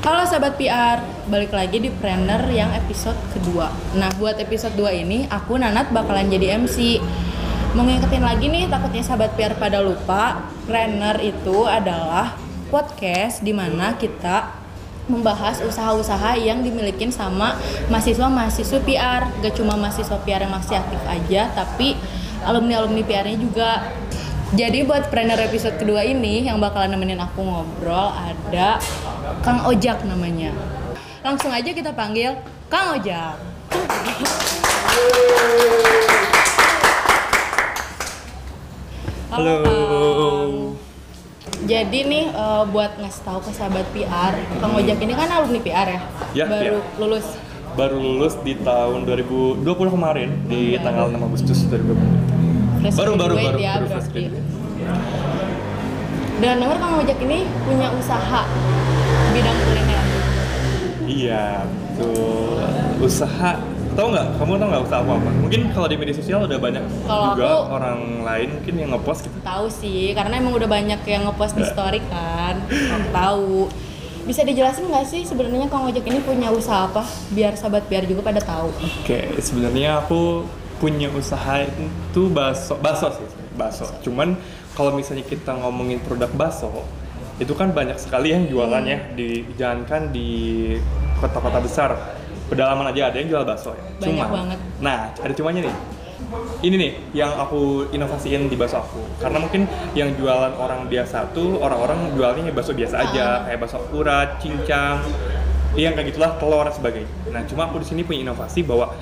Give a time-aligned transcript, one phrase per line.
[0.00, 3.68] Halo sahabat PR, balik lagi di Planner yang episode kedua.
[3.92, 6.96] Nah, buat episode 2 ini aku Nanat bakalan jadi MC.
[7.76, 12.32] Mau lagi nih, takutnya sahabat PR pada lupa, Planner itu adalah
[12.72, 14.56] podcast di mana kita
[15.04, 17.60] membahas usaha-usaha yang dimiliki sama
[17.92, 19.28] mahasiswa-mahasiswa PR.
[19.44, 21.92] Gak cuma mahasiswa PR yang masih aktif aja, tapi
[22.48, 23.84] alumni-alumni PR-nya juga.
[24.50, 28.82] Jadi buat planner episode kedua ini yang bakalan nemenin aku ngobrol ada
[29.46, 30.50] Kang Ojak namanya.
[31.22, 32.34] Langsung aja kita panggil
[32.66, 33.38] Kang Ojak.
[39.30, 39.54] Halo.
[39.62, 40.52] Kang.
[41.60, 45.86] Jadi nih eh, buat ngasih tahu ke sahabat PR, Kang Ojak ini kan alumni PR
[45.88, 46.00] ya,
[46.34, 46.98] Ya, baru ya.
[46.98, 47.26] lulus.
[47.78, 49.62] Baru lulus di tahun 2020
[49.94, 50.82] kemarin di Ya.
[50.82, 52.29] tanggal 6 Agustus 2020.
[52.80, 54.22] Fresh Baru, baru, graduate baru, ya baru berarti.
[56.40, 58.40] Dan denger Kang Ojak ini punya usaha
[59.30, 60.04] bidang kuliner.
[61.04, 61.44] Iya,
[61.94, 62.56] tuh
[62.98, 63.60] usaha
[63.92, 64.26] tahu nggak?
[64.40, 65.30] Kamu tahu nggak usaha apa apa?
[65.36, 69.20] Mungkin kalau di media sosial udah banyak Kalau juga aku- orang lain mungkin yang ngepost
[69.28, 69.36] gitu.
[69.44, 71.68] Tahu sih, karena emang udah banyak yang ngepost di Ya.
[71.68, 72.54] story kan.
[72.70, 73.52] Aku tahu.
[74.20, 77.04] Bisa dijelasin nggak sih sebenarnya Kang Ojak ini punya usaha apa?
[77.30, 78.72] Biar sahabat biar juga pada tahu.
[79.02, 80.48] Oke, sebenarnya aku
[80.80, 83.84] punya usaha itu bakso, bakso sih, bakso.
[84.00, 84.34] Cuman
[84.72, 86.72] kalau misalnya kita ngomongin produk bakso,
[87.36, 90.72] itu kan banyak sekali yang jualannya dijalankan di
[91.20, 91.90] kota-kota besar.
[92.48, 93.84] Pedalaman aja ada yang jual bakso ya.
[94.00, 94.58] Banyak Cuma, banget.
[94.80, 95.76] Nah, ada cumanya nih.
[96.60, 99.00] Ini nih yang aku inovasiin di bakso aku.
[99.20, 104.40] Karena mungkin yang jualan orang biasa tuh orang-orang jualnya bakso biasa aja, kayak bakso urat,
[104.40, 105.04] cincang,
[105.76, 107.10] yang kayak gitulah telur dan sebagainya.
[107.30, 108.96] Nah, cuma aku di sini punya inovasi bahwa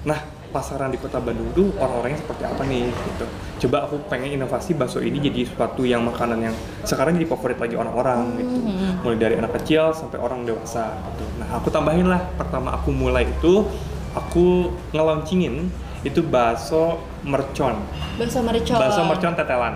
[0.00, 3.26] nah pasaran di kota Bandung tuh orang-orangnya seperti apa nih gitu.
[3.66, 7.74] Coba aku pengen inovasi bakso ini jadi suatu yang makanan yang sekarang jadi favorit lagi
[7.74, 8.54] orang-orang gitu.
[9.02, 11.24] Mulai dari anak kecil sampai orang dewasa gitu.
[11.38, 13.64] Nah, aku tambahin lah pertama aku mulai itu
[14.12, 15.70] aku nge-launchingin
[16.02, 17.78] itu bakso mercon.
[18.18, 18.76] Bakso mercon.
[18.76, 19.74] Bakso mercon tetelan.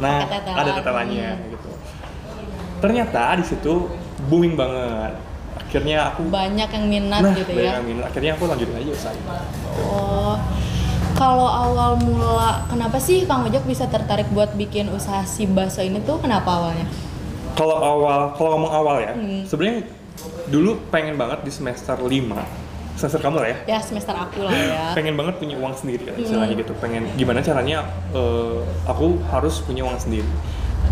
[0.00, 0.56] Nah, tetelan.
[0.56, 1.50] ada tetelannya Hmm.
[1.52, 1.68] gitu.
[2.80, 3.74] Ternyata di situ
[4.26, 5.14] booming banget.
[5.72, 7.72] Akhirnya aku Banyak yang minat nah, gitu banyak ya.
[7.74, 8.04] yang minat.
[8.04, 9.12] Akhirnya aku lanjutin aja usaha.
[9.88, 10.36] Oh.
[11.12, 16.04] Kalau awal mula, kenapa sih Kang Ojak bisa tertarik buat bikin usaha si bakso ini
[16.04, 16.84] tuh kenapa awalnya?
[17.52, 19.44] Kalau awal, kalau ngomong awal ya, Hmm.
[19.44, 19.88] sebenarnya
[20.46, 22.44] dulu pengen banget di semester 5
[22.92, 24.92] semester kamu lah ya Ya semester aku lah ya.
[24.96, 26.20] pengen banget punya uang sendiri Hmm.
[26.20, 30.28] istilahnya gitu pengen gimana caranya eh, aku harus punya uang sendiri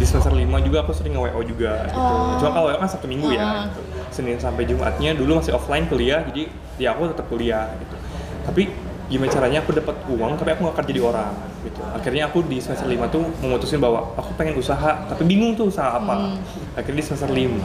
[0.01, 1.95] di semester 5 juga aku sering nge-WO juga gitu.
[1.95, 2.41] Oh.
[2.41, 3.53] Cuma kalau WO kan Sabtu Minggu ya Ah.
[3.69, 3.81] gitu.
[4.11, 7.97] Senin sampai Jumatnya dulu masih offline kuliah jadi ya aku tetap kuliah gitu.
[8.43, 8.63] Tapi
[9.07, 11.81] gimana caranya aku dapat uang tapi aku gak kerja jadi orang gitu.
[11.85, 15.93] Akhirnya aku di semester 5 tuh memutusin bahwa aku pengen usaha tapi bingung tuh usaha
[15.93, 16.15] apa.
[16.17, 16.41] Hmm.
[16.73, 17.61] Akhirnya di semester 5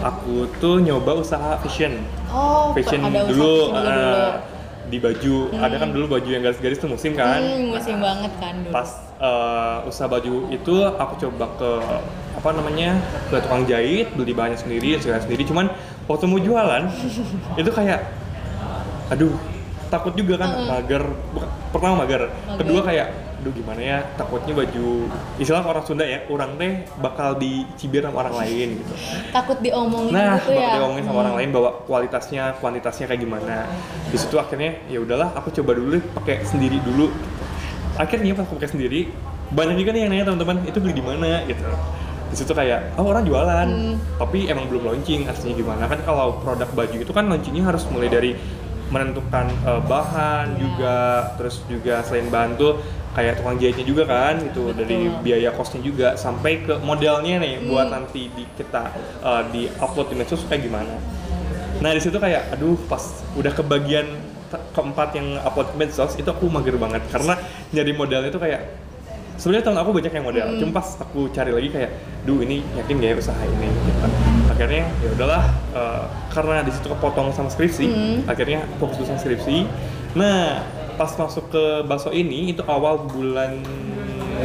[0.00, 4.24] aku tuh nyoba usaha fashion Oh, fashion ada usaha dulu, fashion juga ah, dulu.
[4.82, 8.54] di baju ada kan dulu baju yang garis-garis tuh musim kan Hmm, musim banget kan
[8.58, 8.72] dulu.
[8.72, 8.88] pas
[9.22, 11.70] eh, usaha baju itu aku coba ke
[12.32, 12.98] apa namanya
[13.30, 15.70] ke tukang jahit beli bahannya sendiri segala sendiri cuman
[16.10, 16.90] waktu mau jualan
[17.60, 18.02] itu kayak
[19.08, 19.30] aduh
[19.86, 20.68] takut juga kan Mm-mm.
[20.72, 21.02] mager
[21.68, 22.32] pertama mager.
[22.48, 22.58] Mager.
[22.64, 23.08] kedua kayak
[23.42, 28.38] aduh gimana ya takutnya baju istilah orang Sunda ya orang teh bakal dicibir sama orang
[28.38, 28.94] lain gitu
[29.28, 30.74] Takut diomongin Nah, gitu bakal ya.
[30.78, 33.66] diomongin sama orang lain bahwa kualitasnya, kuantitasnya kayak gimana.
[34.08, 37.10] Di situ akhirnya ya udahlah, aku coba dulu pakai sendiri dulu.
[37.96, 39.00] Akhirnya pas aku pakai sendiri,
[39.50, 41.64] banyak juga nih yang nanya teman-teman, itu beli di mana gitu.
[42.32, 43.96] Di situ kayak, oh orang jualan, Hmm.
[44.16, 48.08] tapi emang belum launching aslinya gimana kan kalau produk baju itu kan launchingnya harus mulai
[48.08, 48.32] dari
[48.88, 50.58] menentukan eh, bahan Iya.
[50.60, 50.96] juga,
[51.36, 52.80] terus juga selain bahan tuh
[53.12, 55.20] kayak tukang jahitnya juga kan gitu dari Betul.
[55.20, 57.68] biaya kosnya juga sampai ke modelnya nih Hmm.
[57.68, 58.88] buat nanti di kita
[59.20, 60.96] uh, di upload di medsos kayak gimana.
[61.82, 63.02] Nah di situ kayak aduh pas
[63.34, 64.06] udah ke bagian
[64.48, 67.34] te- keempat yang upload ke medsos itu aku mager banget karena
[67.70, 68.62] nyari modelnya itu kayak
[69.34, 70.58] sebenarnya tahun aku banyak yang model, Hmm.
[70.62, 71.90] cuma pas aku cari lagi kayak,
[72.22, 74.00] duh ini yakin gak ya usaha ini gitu.
[74.46, 75.44] Akhirnya ya udahlah
[75.74, 78.18] uh, karena di situ kepotong sama skripsi, Hmm.
[78.30, 79.66] akhirnya fokus dulu sama skripsi.
[80.14, 80.62] Nah
[80.94, 83.58] pas masuk ke bakso ini itu awal bulan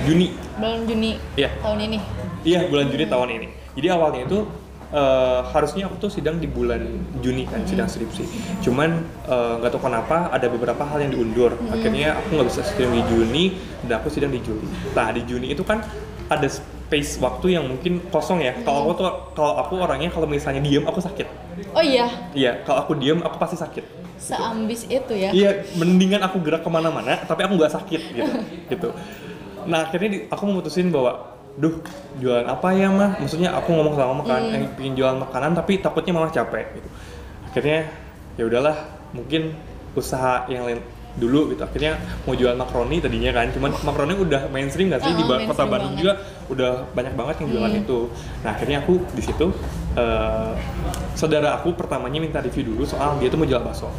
[0.07, 1.51] Juni Bulan Juni Iya.
[1.61, 1.97] tahun ini.
[2.41, 3.47] Iya bulan Juni tahun ini.
[3.77, 4.39] Jadi awalnya itu
[4.89, 6.79] eh, harusnya aku tuh sidang di bulan
[7.19, 8.23] Juni kan sidang skripsi.
[8.61, 8.89] Cuman
[9.25, 11.55] eh, nggak tahu kenapa ada beberapa hal yang diundur.
[11.67, 13.43] Akhirnya aku nggak bisa sidang di Juni
[13.83, 14.63] dan aku sidang di Juli.
[14.93, 15.83] Nah di Juni itu kan
[16.27, 18.55] ada space waktu yang mungkin kosong ya.
[18.61, 21.27] Kalau aku tuh kalau aku orangnya kalau misalnya diem aku sakit.
[21.73, 23.85] Oh iya, Iya kalau aku diem aku pasti sakit.
[24.17, 25.29] seambis itu ya.
[25.29, 28.33] Iya, mendingan aku gerak ke mana-mana, tapi aku nggak sakit gitu.
[28.73, 28.89] gitu.
[29.69, 31.73] Nah akhirnya di- aku memutusin bahwa duh
[32.15, 34.55] jualan apa ya mah maksudnya aku ngomong sama mama kan Hmm.
[34.55, 36.89] eh, pengen jualan makanan tapi takutnya malah capek gitu
[37.47, 37.89] akhirnya
[38.33, 38.77] ya udahlah
[39.09, 39.57] mungkin
[39.91, 40.77] usaha yang lain
[41.17, 45.23] dulu gitu akhirnya mau jual makaroni tadinya kan cuman makaroni udah mainstream nggak sih di
[45.23, 45.99] Oh, Ba- kota Bandung banget.
[45.99, 46.13] juga
[46.47, 47.81] udah banyak banget yang jualan Hmm.
[47.81, 47.99] itu
[48.39, 49.45] nah akhirnya aku di situ
[49.95, 50.51] eh,
[51.13, 53.89] saudara aku pertamanya minta review dulu soal dia tuh mau jual bakso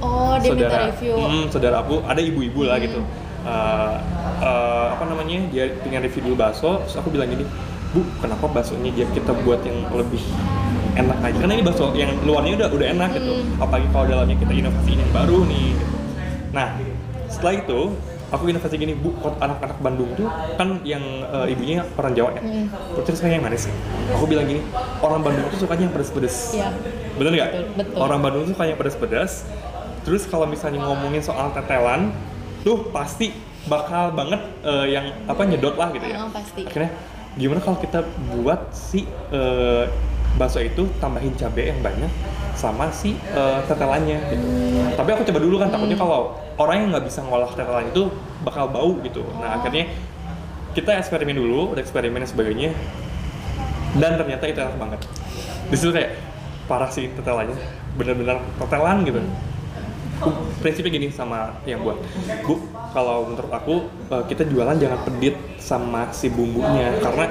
[0.00, 1.14] Oh, dia minta saudara review.
[1.14, 2.86] hmm, saudara aku ada ibu-ibu lah Hmm.
[2.86, 3.00] gitu
[3.44, 3.94] Eh,
[4.40, 7.44] eh, apa namanya dia pengen review dulu bakso terus aku bilang gini
[7.92, 10.24] bu kenapa baksonya dia kita buat yang lebih
[10.96, 13.60] enak aja karena ini bakso yang luarnya udah udah enak gitu Hmm.
[13.60, 15.94] apalagi kalau dalamnya kita inovasiin yang baru nih gitu.
[16.50, 16.72] nah
[17.28, 17.80] setelah itu
[18.30, 20.26] aku inovasi gini bu anak-anak Bandung tuh
[20.56, 22.66] kan yang eh, ibunya orang Jawa ya Hmm.
[22.96, 23.68] terus saya yang manis
[24.08, 24.64] aku bilang gini
[24.98, 26.72] orang Bandung tuh sukanya yang pedes-pedes Iya.
[27.14, 27.50] bener nggak
[27.94, 29.44] orang Bandung tuh sukanya pedas-pedas
[30.00, 32.08] terus kalau misalnya ngomongin soal tetelan
[32.64, 33.30] tuh pasti
[33.64, 36.64] bakal banget eh, yang apa nyedot lah gitu ya Oh, pasti.
[36.64, 36.90] akhirnya
[37.36, 38.00] gimana kalau kita
[38.32, 39.84] buat si eh,
[40.34, 42.10] bakso itu tambahin cabai yang banyak
[42.56, 44.46] sama si eh, tetelannya gitu.
[44.96, 48.08] Tapi aku coba dulu kan takutnya kalau orang yang nggak bisa ngolah tetelan itu
[48.42, 49.22] bakal bau gitu.
[49.38, 49.90] Nah akhirnya
[50.74, 52.70] kita eksperimen dulu, udah eksperimen dan sebagainya,
[53.94, 55.00] dan ternyata itu enak banget.
[55.70, 56.18] Di situ kayak
[56.66, 57.54] parah sih tetelannya,
[57.94, 59.22] bener-bener tetelan gitu.
[59.22, 59.30] Bu,
[60.62, 61.98] prinsipnya gini sama yang buat.
[62.46, 62.60] Bu
[62.94, 63.74] kalau menurut aku
[64.12, 66.94] eh, kita jualan jangan pedit sama si bumbunya.
[67.02, 67.26] Karena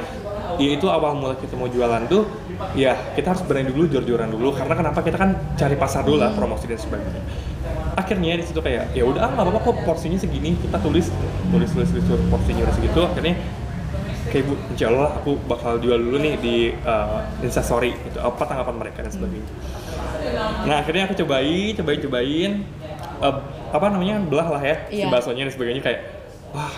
[0.62, 2.30] ya itu awal mula kita mau jualan tuh
[2.78, 4.54] ya kita harus berani dulu jor-joran dulu.
[4.54, 5.00] Karena kenapa?
[5.02, 7.24] Kita kan cari pasar dulu lah promosi dan sebagainya.
[7.94, 10.58] Akhirnya di situ kayak ya udah ah, nggak apa-apa kok porsinya segini.
[10.60, 11.10] Kita tulis
[11.54, 13.02] tulis tulis tulis, tulis porsinya udah segitu.
[13.06, 13.36] Akhirnya
[14.34, 17.94] kayak bu insya Allah aku bakal jual dulu nih di uh, instastory.
[17.94, 19.50] Itu apa tanggapan mereka dan sebagainya.
[20.66, 22.52] Nah akhirnya aku cobain cobain cobain
[23.24, 23.36] Eh,
[23.72, 25.08] apa namanya belah lah ya si Iya.
[25.08, 26.00] baksonya dan sebagainya kayak
[26.52, 26.76] wah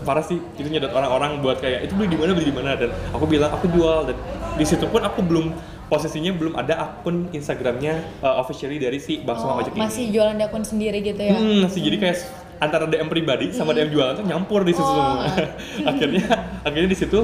[0.00, 2.88] parah sih itu nyedot orang-orang buat kayak itu beli di mana beli di mana dan
[3.10, 4.16] aku bilang aku jual dan
[4.52, 5.52] di situ pun aku belum
[5.86, 10.34] posisinya belum ada akun Instagramnya uh, officially dari si bakso Oh, ojek ini masih jualan
[10.34, 11.32] di akun sendiri gitu ya?
[11.32, 12.16] Hmm, masih jadi kayak
[12.56, 15.20] antara DM pribadi sama DM jualan tuh nyampur di situ Oh.
[15.20, 15.28] semua.
[15.90, 16.24] akhirnya
[16.62, 17.20] akhirnya di situ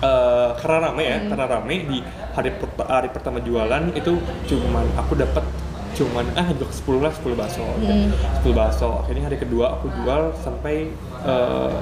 [0.00, 1.98] eh, karena rame ya, karena rame di
[2.30, 4.16] hari pert- hari pertama jualan itu
[4.46, 5.44] cuman aku dapat
[5.92, 8.08] cuman ah juga 10 lah 10 bakso Hmm.
[8.40, 10.90] 10 bakso akhirnya hari kedua aku jual sampai
[11.20, 11.78] eh,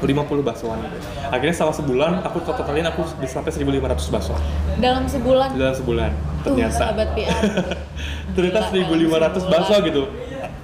[0.00, 0.10] 50
[0.42, 0.96] baksoan gitu.
[1.24, 3.80] akhirnya selama sebulan aku totalin aku bisa sampai 1500
[4.10, 4.34] bakso
[4.76, 5.48] Dalam sebulan?
[5.54, 6.10] dalam sebulan
[6.42, 7.40] ternyata PR.
[8.34, 10.02] ternyata Gila, 1500 dalam bakso gitu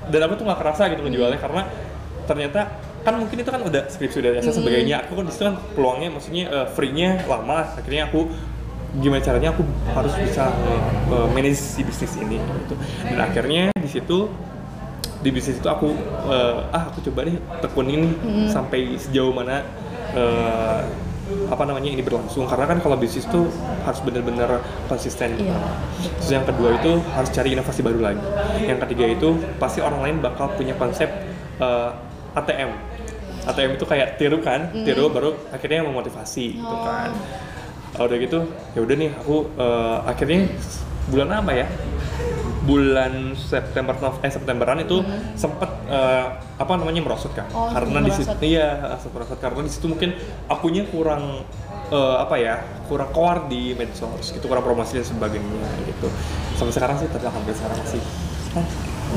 [0.07, 1.63] dan aku tuh nggak kerasa gitu ngejualnya karena
[2.27, 2.61] ternyata
[3.01, 4.45] kan mungkin itu kan udah skripsi udah Hmm.
[4.45, 8.29] jasa sebagainya aku kan di situ kan peluangnya maksudnya eh, free-nya lama akhirnya aku
[8.93, 10.51] gimana caranya aku harus bisa
[11.07, 12.75] eh, manage si bisnis ini gitu
[13.07, 14.27] dan akhirnya di situ
[15.21, 15.95] di bisnis itu aku
[16.27, 18.49] eh, ah aku coba deh tekunin Hmm.
[18.49, 19.63] sampai sejauh mana
[20.11, 20.81] eh,
[21.47, 23.47] apa namanya ini berlangsung karena kan kalau bisnis tuh
[23.87, 25.55] harus benar-benar konsisten Iya,
[26.19, 28.25] Terus yang kedua itu harus cari inovasi baru lagi.
[28.61, 31.07] Yang ketiga itu pasti orang lain bakal punya konsep
[31.57, 31.91] eh,
[32.35, 32.75] ATM.
[33.41, 36.83] ATM itu kayak tiru kan, tiru baru akhirnya memotivasi gitu Oh.
[36.83, 37.15] kan.
[37.99, 38.39] Oh, udah gitu,
[38.77, 40.47] ya udah nih aku eh, akhirnya
[41.11, 41.67] bulan apa ya?
[42.61, 45.03] Bulan September eh Septemberan itu
[45.35, 47.51] sempet eh, apa namanya merosot kan.
[47.51, 50.15] Oh, karena di situ iya merosot karena di situ mungkin
[50.47, 51.43] akunya kurang
[51.91, 56.09] eh, apa ya kurang keluar di medsos gitu kurang promosi dan sebagainya gitu
[56.55, 58.03] sampai sekarang sih tapi alhamdulillah sekarang masih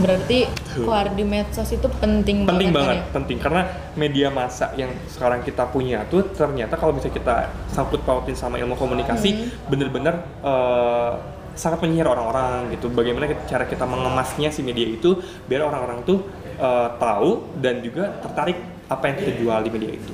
[0.02, 3.14] Berarti keluar di medsos itu penting, penting banget kan ya?
[3.14, 3.38] penting.
[3.38, 3.62] Karena
[3.94, 8.74] media massa yang sekarang kita punya tuh ternyata kalau bisa kita sangkut pautin sama ilmu
[8.74, 11.12] komunikasi bener-bener eh,
[11.54, 12.90] sangat menyihir orang-orang gitu.
[12.90, 16.26] Bagaimana cara kita mengemasnya si media itu biar orang-orang tuh
[16.58, 20.12] eh, tahu dan juga tertarik apa yang kita jual di media itu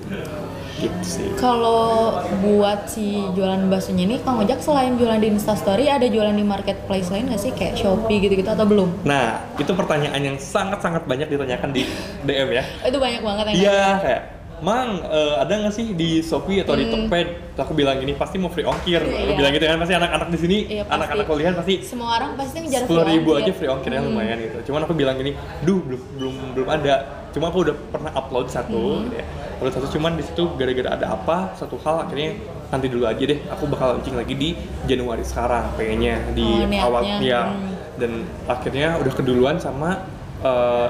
[0.79, 6.07] gitu sih Kalau buat si jualan baksonya ini, Kang Ojak selain jualan di Instastory, ada
[6.07, 7.51] jualan di marketplace lain nggak sih?
[7.51, 9.03] Kayak Shopee gitu-gitu atau belum?
[9.03, 11.83] Nah, itu pertanyaan yang sangat-sangat banyak ditanyakan di
[12.23, 12.63] DM ya.
[12.88, 14.21] Itu banyak banget yang Iya, kayak,
[14.60, 17.08] Mang, eh, ada nggak sih di Shopee atau di Hmm.
[17.08, 17.28] Tokped?
[17.50, 19.00] Terus Aku bilang gini, pasti mau free ongkir.
[19.00, 19.36] Aku Iya.
[19.36, 22.82] bilang gitu kan, pasti anak-anak di sini, Iya, anak-anak kuliah pasti Semua orang pasti ngejar
[22.82, 23.42] sepuluh ribu ongkir.
[23.42, 24.10] aja free ongkirnya Hmm.
[24.10, 24.58] lumayan gitu.
[24.66, 26.96] Cuman aku bilang gini, duh belum belum belum ada.
[27.30, 29.04] Cuma aku udah pernah upload satu, Hmm.
[29.06, 29.25] gitu ya.
[29.56, 32.30] Upload satu cuman di situ gara-gara ada apa satu hal akhirnya
[32.70, 33.39] nanti dulu aja deh.
[33.50, 34.50] Aku bakal launching lagi di
[34.86, 37.51] Januari sekarang, pengennya di Oh, awal ya.
[37.51, 37.75] Hmm.
[37.96, 38.12] Dan
[38.46, 40.00] akhirnya udah keduluan sama
[40.39, 40.88] eh,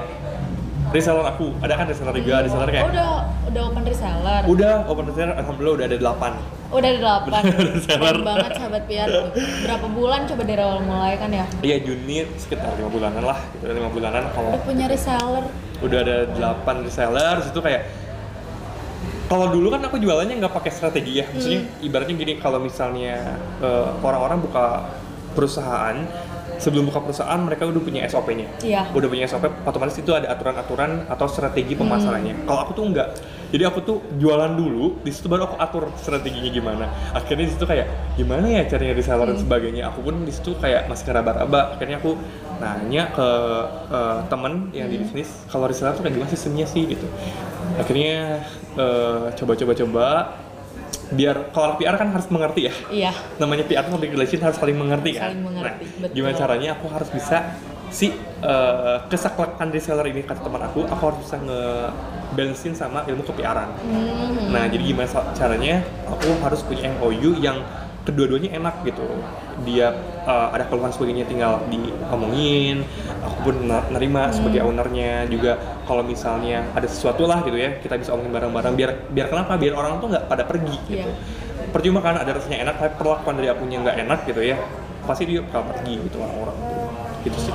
[0.90, 1.46] reseller aku.
[1.58, 3.10] Ada kan reseller juga, reseller kayak Oh, udah
[3.46, 4.42] udah open reseller.
[4.44, 6.32] udah open reseller alhamdulillah udah ada 8
[6.70, 7.42] Udah ada delapan.
[7.74, 8.16] Reseller.
[8.22, 9.08] Banget sahabat PR.
[9.60, 11.42] Berapa bulan coba dari awal mulai kan ya?
[11.60, 15.44] Iya Juni sekitar lima bulanan lah gitu lima bulanan kalau Udah punya reseller.
[15.80, 17.90] udah ada 8 reseller situ kayak
[19.26, 21.86] Kalau dulu kan aku jualannya nggak pakai strategi ya, maksudnya Hmm.
[21.86, 24.90] ibaratnya gini, kalau misalnya eh, orang-orang buka
[25.32, 26.02] perusahaan,
[26.60, 28.92] sebelum buka perusahaan mereka udah punya SOP-nya, Iya.
[28.92, 32.44] udah punya SOP, otomatis itu ada aturan-aturan atau strategi pemasarannya.
[32.44, 33.08] Kalau aku tuh enggak,
[33.50, 36.86] jadi aku tuh jualan dulu, di situ baru aku atur strateginya gimana.
[37.10, 39.82] Akhirnya di situ kayak gimana ya caranya reseller dan sebagainya.
[39.90, 41.74] Aku pun di situ kayak masih ngeraba-raba.
[41.74, 42.14] Akhirnya aku
[42.60, 43.28] nanya ke
[43.90, 47.08] eh, temen yang di bisnis, kalau reseller tuh kayak gimana sistemnya sih gitu.
[47.74, 48.44] Akhirnya
[48.76, 50.06] eh, coba-coba-coba
[51.10, 53.12] biar kalau PR kan harus mengerti ya Iya.
[53.42, 55.34] namanya PR public relation harus saling mengerti kan.
[55.34, 56.14] Saling mengerti, nah, betul.
[56.14, 57.36] gimana caranya aku harus bisa
[57.90, 58.14] si
[58.46, 61.62] uh, kesaklakan reseller ini kata teman aku, aku harus bisa nge
[62.38, 63.74] balancein sama ilmu kepiaran.
[63.82, 64.54] Hmm.
[64.54, 67.58] Nah, jadi gimana caranya aku harus punya MOU yang
[68.10, 69.06] kedua-duanya enak gitu.
[69.62, 69.94] Dia
[70.26, 72.82] uh, ada keluhan sebagainya tinggal diomongin,
[73.22, 74.74] aku pun nerima sebagai Hmm.
[74.74, 79.26] ownernya juga kalau misalnya ada sesuatu lah gitu ya, kita bisa omongin bareng-bareng biar biar
[79.30, 79.56] kenapa?
[79.56, 81.14] Biar orang tuh nggak pada pergi gitu Iya.
[81.70, 84.58] percuma kan ada rasanya enak tapi perlakuan dari akunya nggak enak gitu ya
[85.06, 86.82] pasti dia bakal pergi gitu orang-orang tuh
[87.22, 87.54] gitu sih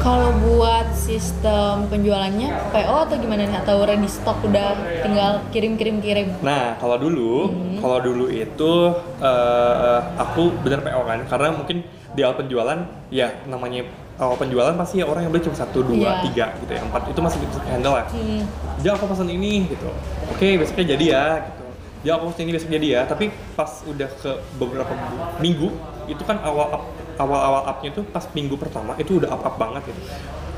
[0.00, 3.52] Kalau buat sistem penjualannya PO atau gimana nih?
[3.54, 6.40] Atau ready stock udah tinggal kirim-kirim-kirim?
[6.40, 8.72] nah kalau dulu kalau dulu itu
[9.20, 12.78] eh, aku bener PO kan karena mungkin di awal penjualan
[13.08, 13.84] ya namanya
[14.16, 16.12] awal penjualan pasti ya orang yang beli cuma satu dua Iya.
[16.24, 18.42] tiga gitu ya empat itu masih bisa handle lah Hmm.
[18.78, 19.88] dia aku pesan ini gitu
[20.26, 21.62] oke besoknya jadi ya gitu
[22.00, 24.92] dia aku pesan ini besok jadi ya tapi pas udah ke beberapa
[25.38, 25.68] minggu
[26.06, 26.88] itu kan awal
[27.20, 30.00] up, awal awal upnya tuh pas minggu pertama itu udah up up banget gitu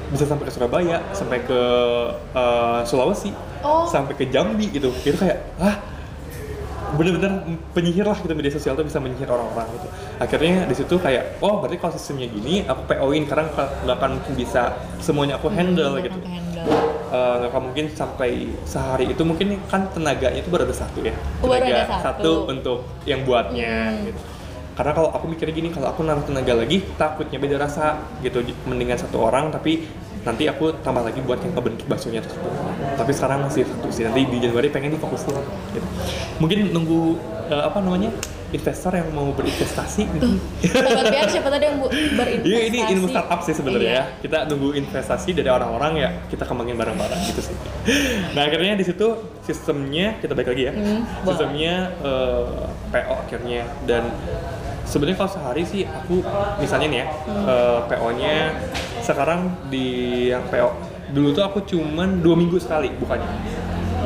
[0.09, 1.61] bisa sampai ke Surabaya sampai ke
[2.33, 3.87] eh, Sulawesi Oh.
[3.87, 5.78] sampai ke Jambi gitu itu kayak ah
[6.92, 9.87] bener-bener penyihir lah gitu media sosial tuh bisa menyihir orang-orang gitu
[10.19, 14.11] akhirnya di situ kayak oh berarti kalau sistemnya gini aku PO-in karena nggak nggak akan
[14.12, 14.62] mungkin bisa
[14.99, 16.19] semuanya aku handle Hmm, gitu.
[17.09, 18.31] Eh, nggak akan mungkin sampai
[18.62, 22.33] sehari itu mungkin kan tenaganya itu baru ada satu ya baru tenaga ada satu.
[22.47, 24.04] untuk yang buatnya Hmm.
[24.04, 24.21] gitu
[24.73, 28.97] karena kalau aku mikirnya gini kalau aku naruh tenaga lagi takutnya beda rasa gitu mendingan
[28.97, 29.85] satu orang tapi
[30.23, 32.50] nanti aku tambah lagi buat yang kebentuk baksonya tersebut
[32.95, 35.35] tapi sekarang masih satu sih nanti di Januari pengen difokusin
[35.75, 35.88] gitu.
[36.38, 37.19] mungkin nunggu
[37.50, 38.14] eh, apa namanya
[38.52, 40.29] investor yang mau berinvestasi gitu.
[40.76, 42.52] Sobat biar siapa tadi yang berinvestasi?
[42.52, 44.05] Iya ini ilmu startup sih sebenarnya Iya.
[44.05, 44.21] ya.
[44.21, 47.57] Kita nunggu investasi dari orang-orang ya kita kembangin bareng-bareng gitu sih.
[48.37, 49.09] Nah akhirnya di situ
[49.41, 50.73] sistemnya kita balik lagi ya.
[50.76, 51.25] Hmm, boleh.
[51.33, 51.75] sistemnya
[52.05, 54.05] eh, PO akhirnya dan
[54.85, 56.21] sebenarnya kalau sehari sih aku
[56.59, 57.45] misalnya nih ya Hmm.
[57.45, 58.35] eh, PO-nya
[58.99, 59.87] sekarang di
[60.29, 60.71] yang PO
[61.11, 63.29] dulu tuh aku cuman dua minggu sekali bukannya.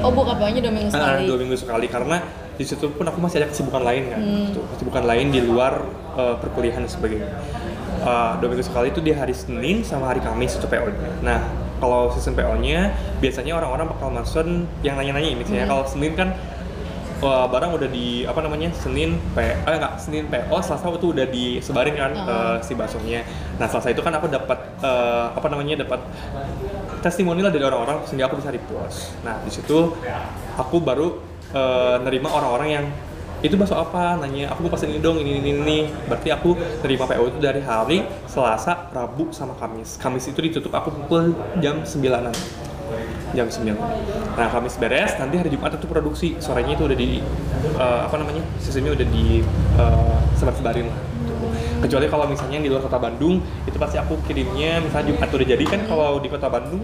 [0.00, 1.22] Oh buka PO-nya dua minggu sekali.
[1.24, 2.16] dua minggu sekali karena
[2.52, 4.44] di situ pun aku masih ada kesibukan lain kan Hmm.
[4.48, 4.60] gitu.
[4.70, 7.28] kesibukan lain di luar uh, perkuliahan dan sebagainya
[7.98, 11.42] Uh, dua minggu sekali itu di hari Senin sama hari Kamis itu PO-nya nah
[11.76, 14.46] kalau sistem PO-nya biasanya orang-orang bakal maksud
[14.80, 15.72] yang nanya-nanya misalnya Hmm.
[15.74, 16.28] kalau Senin kan
[17.24, 21.26] wah, barang udah di apa namanya Senin P eh enggak Senin PO Selasa itu udah
[21.28, 22.28] disebarin kan Ah.
[22.28, 23.22] uh, si baksonya.
[23.60, 26.00] Nah Selasa itu kan aku dapat uh, apa namanya dapat
[27.04, 29.14] testimonial dari orang-orang sehingga aku bisa repost.
[29.22, 29.94] Nah di situ
[30.58, 31.22] aku baru
[31.54, 32.84] eh, nerima orang-orang yang
[33.44, 34.16] itu bakso apa?
[34.18, 35.78] Nanya aku mau pesan ini dong ini ini ini.
[36.08, 40.00] Berarti aku nerima PO itu dari hari Selasa Rabu sama Kamis.
[40.02, 42.32] Kamis itu ditutup aku pukul jam 9an
[43.34, 43.74] jam 9
[44.36, 46.28] nah Kamis beres nanti hari Jumat itu produksi.
[46.38, 47.24] Sorenya itu udah di
[47.76, 49.40] eh, apa namanya sistemnya udah di
[49.80, 50.98] eh, sebar-sebarin lah
[51.76, 55.64] kecuali kalau misalnya di luar kota Bandung itu pasti aku kirimnya misalnya Jumat udah jadi
[55.68, 56.82] kan kalau di kota Bandung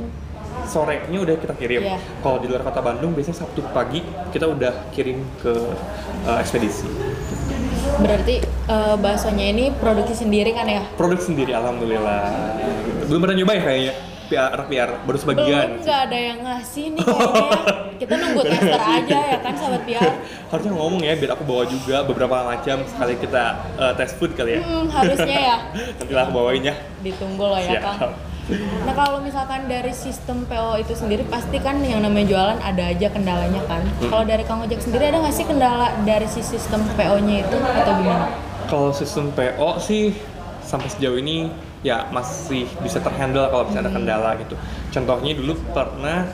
[0.68, 1.82] sorenya udah kita kirim.
[1.84, 1.98] Iya.
[2.22, 5.52] kalau di luar kota Bandung biasanya Sabtu pagi kita udah kirim ke
[6.28, 6.86] uh, ekspedisi.
[7.98, 10.86] Berarti eh, baksonya ini produksi sendiri kan ya?
[10.94, 12.30] produk sendiri alhamdulillah.
[13.10, 13.94] Belum pernah nyoba ya kayaknya
[14.32, 17.60] PR PR baru sebagian Belum nggak ada yang ngasih nih kayaknya.
[17.94, 20.12] Kita nunggu tester aja ya kan sahabat PR.
[20.50, 23.44] harusnya ngomong ya biar aku bawa juga beberapa macam sekali kita
[23.76, 25.56] uh, test food kali ya Hmm, harusnya ya.
[26.00, 27.82] nanti lah aku bawain ya Ditunggu loh ya Siap.
[27.84, 28.12] Kang.
[28.82, 33.06] Nah kalau misalkan dari sistem PO itu sendiri pasti kan yang namanya jualan ada aja
[33.06, 33.86] kendalanya kan.
[33.96, 34.10] Hmm.
[34.10, 37.92] Kalau dari Kang Ojek sendiri ada nggak sih kendala dari si sistem PO-nya itu atau
[37.94, 38.26] gimana?
[38.66, 40.10] Kalau sistem PO sih
[40.60, 44.54] sampai sejauh ini ya masih bisa terhandle kalau bisa ada kendala gitu.
[44.94, 46.30] Contohnya dulu pernah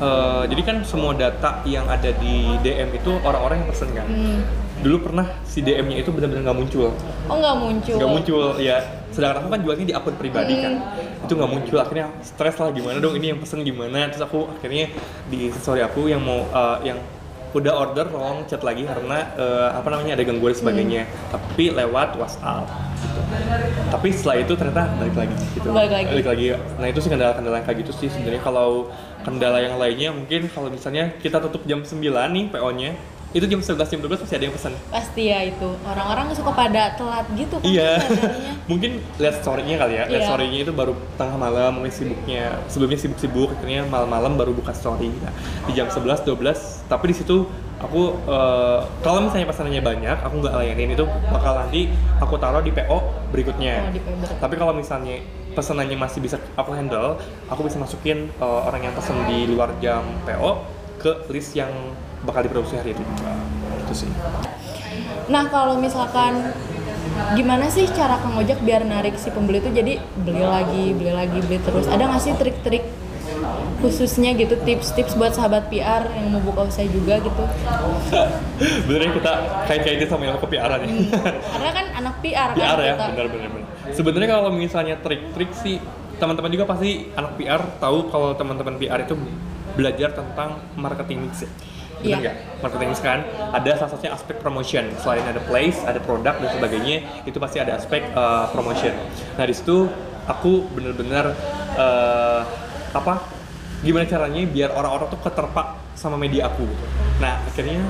[0.00, 4.06] eh, jadi kan semua data yang ada di DM itu orang-orang yang pesen kan.
[4.06, 4.40] Hmm.
[4.80, 6.88] Dulu pernah si DM-nya itu benar-benar nggak muncul,
[7.28, 7.96] Oh nggak muncul.
[8.00, 8.80] nggak muncul ya.
[9.12, 10.80] Sedangkan aku kan jualnya di akun pribadi kan,
[11.20, 11.76] itu nggak muncul.
[11.84, 14.08] Akhirnya stres lah gimana dong ini yang pesen gimana.
[14.08, 14.88] Terus aku akhirnya
[15.28, 16.98] di story aku yang mau eh, yang
[17.50, 21.06] udah order tolong chat lagi karena eh, apa namanya ada gangguan sebagainya.
[21.30, 22.66] Tapi lewat WhatsApp
[23.00, 23.20] gitu.
[23.88, 25.68] tapi setelah itu ternyata balik lagi gitu.
[25.72, 26.46] Balik lagi.
[26.78, 28.42] nah itu sih kendala-kendala yang kayak gitu sih sebenarnya.
[28.42, 28.92] Kalau
[29.24, 32.92] kendala yang lainnya mungkin kalau misalnya kita tutup jam 9 nih PO nya
[33.30, 36.98] itu jam 11 jam 12 pasti ada yang pesan pasti ya itu orang-orang suka pada
[36.98, 38.02] telat gitu kan Iya,
[38.70, 40.04] mungkin lihat story-nya kali ya.
[40.10, 40.28] Lihat Iya.
[40.28, 42.58] story-nya itu baru tengah malam, mungkin sibuknya.
[42.66, 45.14] Sebelumnya sibuk-sibuk, akhirnya malam-malam baru buka story.
[45.22, 45.30] Nah,
[45.68, 47.46] di jam 11, 12, tapi di situ
[47.78, 51.80] aku eh, kalau misalnya pesanannya banyak, aku nggak layanin itu bakal nanti
[52.18, 52.98] aku taruh di PO
[53.30, 53.86] berikutnya.
[53.86, 54.40] Oh, di PO berikutnya.
[54.42, 55.22] Tapi kalau misalnya
[55.54, 57.14] pesanannya masih bisa aku handle,
[57.46, 60.50] aku bisa masukin eh, orang yang pesan di luar jam PO
[60.98, 61.70] ke list yang
[62.24, 63.32] bakal diproduksi hari itu juga.
[63.86, 64.10] Itu sih.
[65.30, 66.52] Nah kalau misalkan
[67.36, 71.38] gimana sih cara Kang Ojek biar narik si pembeli itu jadi beli lagi, beli lagi,
[71.44, 71.86] beli terus.
[71.86, 72.84] Ada nggak sih trik-trik
[73.80, 77.44] khususnya gitu tips-tips buat sahabat PR yang mau buka usaha juga gitu?
[78.86, 79.32] Benernya kita
[79.64, 80.90] kayak-kayak sama yang ke PR nih.
[81.24, 83.06] Karena kan anak PR kan PR ya, kita.
[83.16, 83.68] benar benar benar.
[83.96, 85.80] Sebenarnya kalau misalnya trik-trik sih
[86.20, 89.16] teman-teman juga pasti anak PR tahu kalau teman-teman PR itu
[89.72, 91.50] belajar tentang marketing mix ya.
[92.00, 92.16] Benar Iya.
[92.24, 92.36] nggak?
[92.64, 93.20] Marketing mix kan
[93.52, 94.84] ada salah satunya aspek promotion.
[95.00, 96.96] Selain ada place, ada produk dan sebagainya,
[97.28, 98.92] itu pasti ada aspek uh, promotion.
[99.36, 99.88] Nah di situ
[100.24, 101.36] aku benar-benar
[101.76, 102.40] uh,
[102.96, 103.20] apa?
[103.80, 106.84] Gimana caranya biar orang-orang tuh keterpak sama media aku gitu.
[107.20, 107.80] Nah akhirnya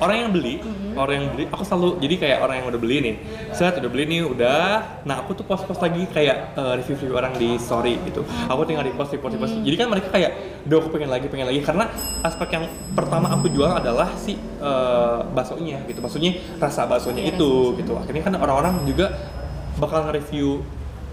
[0.00, 0.94] orang yang beli, Mm-hmm.
[0.98, 3.14] orang yang beli, aku selalu jadi kayak orang yang udah beli nih,
[3.50, 4.66] set udah beli nih, udah.
[5.02, 8.22] Nah aku tuh post-post lagi kayak uh, review-review orang di story gitu.
[8.46, 9.54] Aku tinggal di post, di post, di post.
[9.58, 9.64] Mm.
[9.66, 10.30] Jadi kan mereka kayak,
[10.66, 11.60] duh aku pengen lagi, pengen lagi.
[11.62, 11.90] Karena
[12.22, 15.98] aspek yang pertama aku jual adalah si uh, baksonya gitu.
[15.98, 17.92] Maksudnya rasa baksonya Iya, itu gitu.
[17.98, 19.10] Akhirnya kan orang-orang juga
[19.78, 20.62] bakal nge-review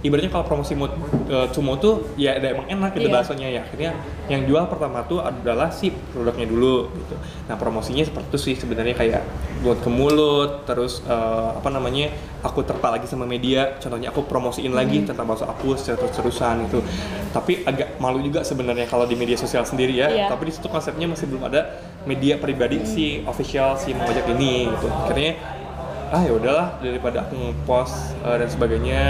[0.01, 3.15] ibaratnya kalau promosi mo, uh, Sumo tuh ya ada emang enak gitu Iya.
[3.21, 3.61] baksonya ya.
[3.61, 3.91] Akhirnya
[4.27, 7.15] yang jual pertama tuh adalah si produknya dulu gitu.
[7.45, 9.21] Nah promosinya seperti itu sih sebenarnya kayak
[9.61, 12.09] mulut ke mulut terus eh, apa namanya
[12.41, 13.77] aku terpa lagi sama media.
[13.77, 16.81] Contohnya aku promosiin lagi tentang bakso aku secara terus-terusan gitu.
[17.29, 20.09] Tapi agak malu juga sebenarnya kalau di media sosial sendiri ya.
[20.11, 20.27] Iya.
[20.27, 21.77] tapi di situ konsepnya masih belum ada
[22.09, 24.89] media pribadi si official si mengajak ini gitu.
[24.89, 25.37] Akhirnya
[26.11, 29.01] ah ya udahlah daripada aku nge-post eh, dan sebagainya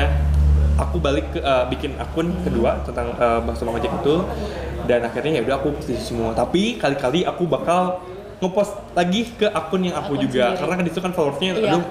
[0.73, 4.15] aku balik ke eh, bikin akun kedua tentang uh, bakso Mang Ojek itu
[4.83, 8.01] dan akhirnya ya udah aku post di semua tapi kali-kali aku bakal
[8.37, 10.59] ngepost lagi ke akun yang aku Akun juga sendiri.
[10.59, 11.69] karena kan di situ kan followersnya Iya.
[11.69, 11.83] aduh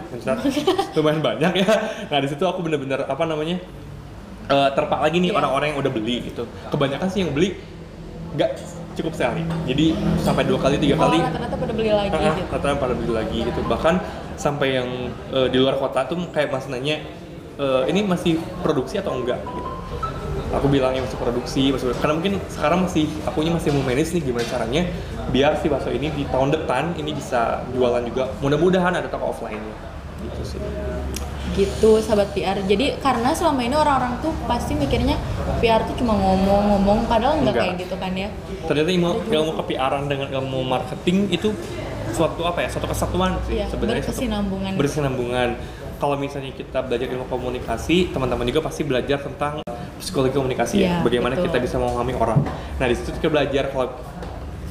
[0.95, 1.69] lumayan banyak ya
[2.09, 3.57] nah di situ aku bener-bener apa namanya
[4.49, 5.39] eh, terpak lagi nih Iya.
[5.39, 7.55] orang-orang yang udah beli gitu kebanyakan sih yang beli
[8.35, 8.51] nggak
[8.91, 9.87] cukup sekali jadi
[10.19, 12.43] sampai dua kali tiga Oh, kali rata-rata pada beli lagi Ah, gitu.
[12.51, 13.95] katanya pada beli lagi gitu bahkan
[14.35, 14.89] sampai yang
[15.31, 16.99] eh, di luar kota tuh kayak mas nanya
[17.57, 19.63] "Eh, ini masih produksi atau enggak gitu.
[20.51, 24.43] Aku bilangnya masih produksi masih karena mungkin sekarang masih akunya masih mau manage nih gimana
[24.45, 24.83] caranya
[25.31, 28.35] biar si bakso ini di tahun depan ini bisa jualan juga.
[28.39, 29.75] Mudah-mudahan ada toko offline-nya.
[30.21, 30.61] Gitu sih.
[31.51, 35.19] Gitu sahabat PR jadi karena selama ini orang-orang tuh pasti mikirnya
[35.59, 37.67] PR tuh cuma ngomong-ngomong padahal nggak Enggak.
[37.67, 38.29] kayak gitu kan ya?
[38.67, 41.51] Ternyata ilmu, ilmu kepiaran dengan ilmu marketing itu
[42.11, 44.73] suatu apa ya suatu kesatuan sih Iya, sebenarnya berkesinambungan.
[44.75, 45.49] berkesinambungan
[46.01, 49.61] kalau misalnya kita belajar ilmu komunikasi teman-teman juga pasti belajar tentang
[50.01, 50.83] psikologi komunikasi ya.
[50.83, 51.53] Iya, bagaimana betul.
[51.53, 52.41] kita bisa memahami orang.
[52.81, 53.93] Nah di situ kita belajar kalau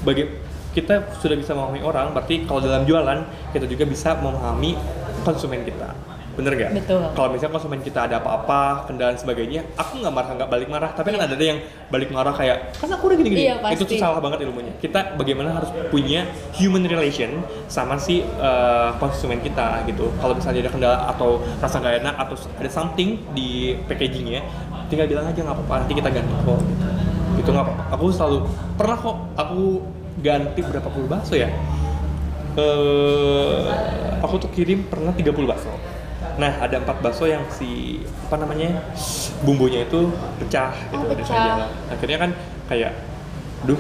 [0.02, 0.26] bagi
[0.74, 4.78] kita sudah bisa memahami orang berarti kalau dalam jualan kita juga bisa memahami
[5.26, 6.09] konsumen kita
[6.40, 6.72] bener gak?
[6.72, 7.04] Betul.
[7.12, 10.90] Kalau misalnya konsumen kita ada apa-apa, kendala dan sebagainya, aku nggak marah nggak balik marah,
[10.96, 11.60] tapi kan ada yang
[11.92, 13.52] balik marah kayak, kan aku udah gini-gini.
[13.52, 14.72] Iya, Itu tuh salah banget ilmunya.
[14.80, 16.24] Kita bagaimana harus punya
[16.56, 20.08] human relation sama si uh, konsumen kita gitu.
[20.24, 24.40] Kalau misalnya ada kendala atau rasa nggak enak atau ada something di packagingnya,
[24.88, 26.60] tinggal bilang aja nggak apa-apa, nanti kita ganti kok.
[26.64, 26.86] Gitu.
[27.44, 27.84] Itu nggak apa-apa.
[28.00, 28.38] Aku selalu
[28.80, 29.62] pernah kok aku
[30.24, 31.52] ganti berapa puluh bakso ya.
[32.60, 33.60] Eh,
[34.20, 35.72] aku tuh kirim pernah 30 bakso.
[36.40, 38.00] Nah, ada empat bakso yang si
[38.32, 38.80] apa namanya
[39.44, 40.08] bumbunya itu
[40.40, 41.68] pecah gitu Oh, pecah.
[41.92, 42.32] Akhirnya kan
[42.72, 42.92] kayak,
[43.68, 43.76] duh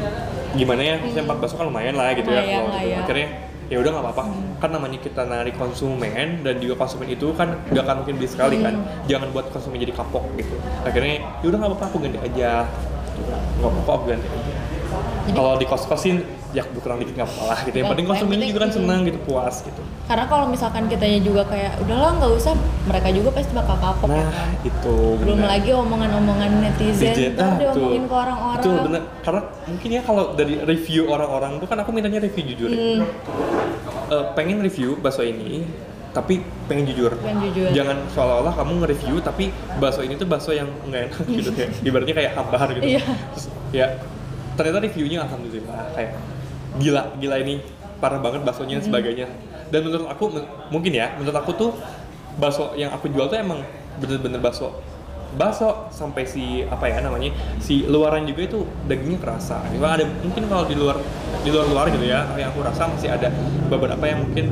[0.59, 0.95] gimana ya?
[0.99, 2.43] Maksudnya empat bakso kan lumayan lah gitu ya.
[2.43, 2.89] Lumayan kalau gitu.
[2.91, 2.97] ya.
[2.99, 3.27] Akhirnya
[3.69, 4.23] ya udah nggak apa-apa.
[4.59, 8.55] Kan namanya kita narik konsumen dan juga konsumen itu kan nggak akan mungkin beli sekali
[8.59, 8.75] kan.
[9.07, 10.55] Jangan buat konsumen jadi kapok gitu.
[10.83, 12.67] Akhirnya ya udah nggak apa-apa aku ganti aja.
[13.21, 14.53] Nggak apa-apa aku ganti aja.
[15.29, 16.15] Kalau di kos-kosin
[16.49, 17.69] ya berkurang dikit nggak apa-apa lah gitu.
[17.69, 19.81] Yang Nggak- penting konsumennya juga kan senang gitu, puas gitu.
[20.09, 24.17] karena kalau misalkan kitanya juga kayak udahlah nggak usah mereka juga pasti bakal kapok ya
[24.17, 24.49] Nah, kan?
[24.65, 25.49] itu belum benar.
[25.53, 28.09] lagi omongan-omongan netizen ntar ah, diomongin tuh.
[28.09, 29.01] ke orang-orang Betul, bener.
[29.21, 32.67] Karena mungkin ya kalau dari review orang-orang tuh kan aku mintanya review jujur.
[32.67, 32.77] ya.
[32.97, 33.05] Hmm,
[34.09, 35.69] Eh, pengen review bakso ini,
[36.09, 37.13] tapi pengen jujur.
[37.21, 37.69] Pengen jujur.
[37.73, 42.15] Jangan seolah-olah kamu nge-review tapi bakso ini tuh bakso yang nggak enak gitu kayak ibaratnya
[42.15, 42.85] kayak hambar gitu.
[42.97, 43.01] Iya.
[43.05, 43.87] Terus ya
[44.59, 46.11] ternyata reviewnya alhamdulillah kayak
[46.83, 47.63] gila gila ini
[48.03, 49.27] parah banget baksonya dan sebagainya
[49.71, 50.25] dan menurut aku
[50.67, 51.71] mungkin ya menurut aku tuh
[52.35, 53.63] bakso yang aku jual tuh emang
[53.99, 54.75] bener-bener bakso
[55.37, 57.29] bakso sampai si apa ya namanya
[57.61, 60.97] si luaran juga itu dagingnya kerasa Cuma ada mungkin kalau di luar
[61.45, 63.29] di luar luar gitu ya yang aku rasa masih ada
[63.69, 64.49] beberapa yang mungkin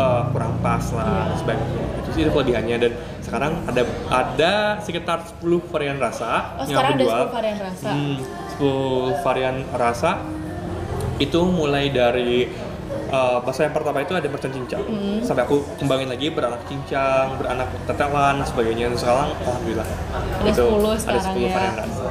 [0.00, 2.76] eh, kurang pas lah dan sebagainya itu sih itu kelebihannya.
[2.80, 7.24] Dan sekarang ada ada sekitar 10 varian rasa Oh, yang sekarang aku ada jual.
[7.28, 7.88] 10 varian rasa.
[7.92, 8.16] Hmm,
[8.56, 10.10] 10 varian rasa.
[11.20, 12.48] Itu mulai dari
[13.12, 14.82] uh, bakso yang pertama itu ada mercon cincang.
[14.82, 15.20] Hmm.
[15.20, 18.84] sampai aku kembangin lagi beranak cincang beranak tetelan dan sebagainya.
[18.90, 19.88] Dan sekarang alhamdulillah.
[20.40, 21.52] Ada itu 10 ada sekarang 10 ya.
[21.54, 22.04] varian rasa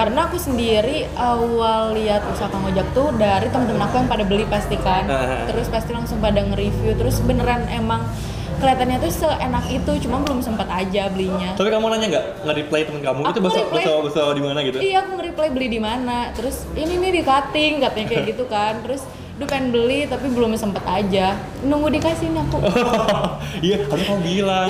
[0.00, 4.48] Karena aku sendiri awal lihat usaha Kang Ojak tuh dari temen-temen aku yang pada beli
[4.48, 5.04] pasti kan.
[5.44, 6.96] Terus pasti langsung pada nge-review.
[6.96, 8.08] Terus beneran emang
[8.56, 11.52] kelihatannya tuh seenak itu, cuma belum sempat aja belinya.
[11.52, 13.72] tapi kamu nanya nggak nge-reply temen kamu itu Aku bakso reply.
[13.76, 16.18] bakso bakso di mana gitu Iya aku nge-reply beli di mana.
[16.32, 18.80] Terus ini nih di cutting katanya kayak gitu kan.
[18.80, 19.04] Terus
[19.40, 21.32] Duh pengen beli tapi belum sempet aja.
[21.64, 22.58] Nunggu dikasih nih aku.
[23.66, 24.68] iya harus kamu bilang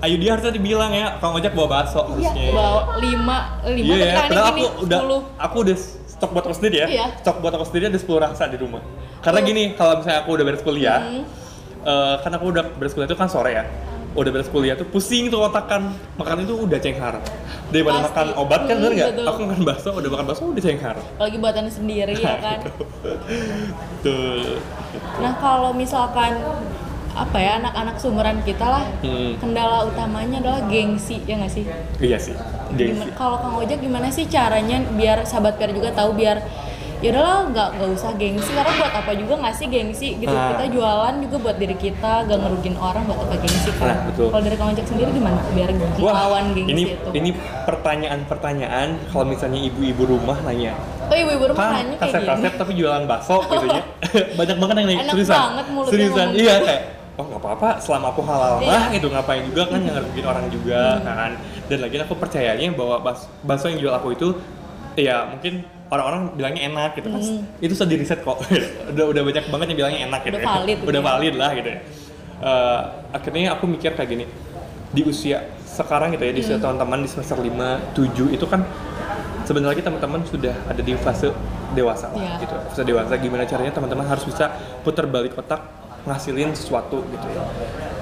[0.00, 4.36] ayo dia harusnya dibilang ya kang ojek bawa bakso Iya, bawa lima, lima Iya tapi
[4.60, 5.20] gini, aku udah sepuluh.
[5.36, 6.86] aku udah stok buat aku sendiri ya.
[6.86, 7.06] Iya.
[7.18, 8.84] Stok buat aku sendiri ada 10 rasa di rumah.
[9.20, 9.46] Karena Oh.
[9.46, 11.24] gini, kalau misalnya aku udah beres kuliah, Hmm.
[11.82, 13.64] eh, kan aku udah beres kuliah itu kan sore ya.
[14.10, 15.94] Udah beres kuliah tuh pusing tuh otakan.
[16.14, 17.22] Makan itu udah cenghar.
[17.68, 18.06] Daripada Pasti.
[18.10, 19.08] makan obat kan Hmm, bener nggak?
[19.12, 19.26] betul.
[19.28, 20.96] Aku makan bakso, udah makan bakso udah cenghar.
[20.98, 22.58] Apalagi buatan sendiri ya kan.
[24.02, 24.58] Tuh.
[25.18, 26.34] Nah kalau misalkan
[27.10, 29.34] apa ya anak-anak sumuran kita lah Hmm.
[29.36, 31.64] kendala utamanya adalah gengsi ya nggak sih?
[31.98, 32.34] Iya sih.
[32.72, 33.10] Gengsi.
[33.12, 36.38] Kalau Kang Ojek gimana sih caranya biar sahabat PR juga tahu biar
[37.00, 38.50] ya udahlah nggak nggak usah gengsi.
[38.52, 40.32] Karena buat apa juga nggak sih gengsi gitu?
[40.32, 40.52] Ah.
[40.52, 43.86] kita jualan juga buat diri kita gak ngerugin orang buat apa gengsi kan?
[43.88, 45.40] Nah, kalau dari Kang Ojek sendiri gimana?
[45.52, 47.08] Biar lawan gengsi ini itu.
[47.16, 47.30] ini
[47.64, 50.76] pertanyaan-pertanyaan kalau misalnya ibu-ibu rumah nanya,
[51.08, 52.48] oh ibu-ibu rumah kan nanya kayak gini.
[52.60, 53.82] tapi jualan bakso gitu ya.
[54.38, 55.04] Banyak banget yang nanya.
[55.12, 55.38] Seriusan?
[55.40, 56.28] banget mulutnya seriusan?
[56.36, 56.82] iya kayak
[57.16, 58.70] oh nggak apa-apa selama aku halal Iya.
[58.72, 59.06] mah gitu.
[59.08, 61.30] Ngapain juga kan yang ngerugiin orang juga kan.
[61.68, 64.28] Dan lagi aku percayanya bahwa bas bakso yang jual aku itu
[64.98, 67.20] ya mungkin orang-orang bilangnya enak gitu kan.
[67.58, 68.38] Itu sudah di riset kok.
[68.94, 70.50] Udah udah banyak banget yang bilangnya enak gitu Udah ya.
[70.54, 71.06] valid gitu udah ya.
[71.06, 71.78] valid lah gitu ya.
[72.40, 72.80] Eh,
[73.12, 74.24] akhirnya aku mikir kayak gini
[74.90, 78.64] di usia sekarang gitu ya di usia teman-teman di semester 5, 7 itu kan
[79.44, 81.30] sebentar lagi teman-teman sudah ada di fase
[81.70, 82.32] dewasa lah Iya.
[82.42, 82.54] gitu.
[82.66, 84.50] Fase dewasa gimana caranya teman-teman harus bisa
[84.80, 85.62] putar balik otak
[86.02, 87.44] ngasilin sesuatu gitu ya.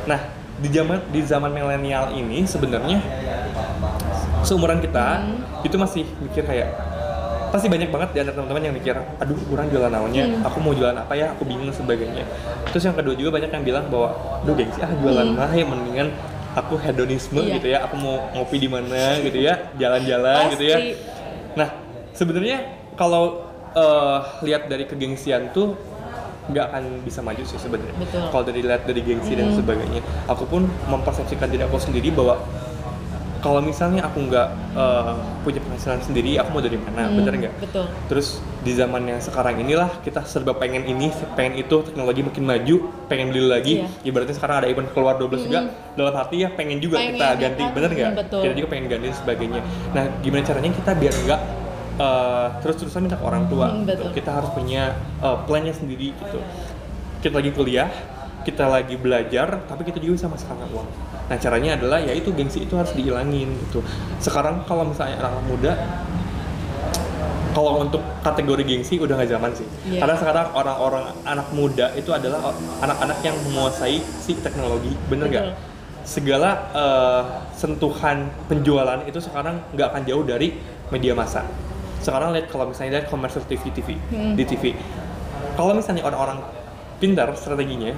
[0.07, 0.21] Nah
[0.57, 2.99] di zaman di zaman milenial ini sebenarnya
[4.43, 5.27] seumuran kita
[5.61, 6.69] itu masih mikir kayak
[7.49, 10.45] pasti banyak banget di antara teman-teman yang mikir aduh kurang jualan naonnya Hmm.
[10.45, 11.33] aku mau jualan apa ya?
[11.33, 12.25] Aku bingung sebagainya.
[12.69, 16.09] Terus yang kedua juga banyak yang bilang bahwa aduh gengsi ah jualan mah ya mendingan
[16.53, 17.47] aku hedonisme Hmm.
[17.47, 17.55] Iya.
[17.57, 20.79] gitu ya aku mau ngopi di mana gitu ya jalan-jalan gitu ya.
[21.55, 21.69] Nah
[22.13, 22.59] sebenarnya
[22.95, 25.77] kalau eh, lihat dari kegengsian tuh
[26.49, 27.93] nggak akan bisa maju sih sebenarnya.
[28.27, 30.01] Kalau dari lihat dari gengsi dan sebagainya.
[30.27, 32.41] Aku pun mempersepsikan diri aku sendiri bahwa
[33.39, 35.15] kalau misalnya aku nggak eh,
[35.47, 39.21] punya penghasilan sendiri aku mau dari mana Hmm, bener nggak betul Terus di zaman yang
[39.23, 43.75] sekarang inilah kita serba pengen ini, pengen itu, teknologi makin maju, pengen beli lagi.
[43.81, 43.89] Iya.
[44.11, 45.61] Ibaratnya sekarang ada event keluar 12 juga,
[45.95, 47.73] dalam hati ya pengen juga Pengen, kita ya ganti, kan?
[47.79, 48.11] bener nggak?
[48.11, 48.41] Hmm, betul.
[48.43, 49.61] Kita juga pengen ganti dan sebagainya.
[49.95, 51.41] Nah, gimana caranya kita biar nggak
[51.99, 53.67] eh, terus-terusan minta ke orang tua?
[53.71, 53.91] Hmm, gitu.
[53.95, 54.09] betul.
[54.19, 54.83] Kita harus punya
[55.23, 56.39] eh, plannya sendiri gitu.
[57.23, 57.89] Kita lagi kuliah,
[58.43, 60.89] kita lagi belajar, tapi kita juga bisa menghasilkan uang.
[61.29, 63.85] Nah, caranya adalah yaitu gengsi itu harus dihilangin gitu.
[64.17, 65.73] Sekarang kalau misalnya anak muda
[67.53, 69.67] kalau untuk kategori gengsi udah nggak zaman sih.
[69.91, 70.05] Iya.
[70.05, 75.47] Karena sekarang orang-orang anak muda itu adalah anak-anak yang menguasai si teknologi, bener nggak?
[76.07, 77.23] Segala eh,
[77.53, 80.55] sentuhan penjualan itu sekarang nggak akan jauh dari
[80.89, 81.43] media massa.
[81.99, 84.39] Sekarang lihat kalau misalnya lihat commercial TV TV Hmm.
[84.39, 84.73] di TV.
[85.59, 86.39] Kalau misalnya orang-orang
[87.03, 87.91] pintar strateginya,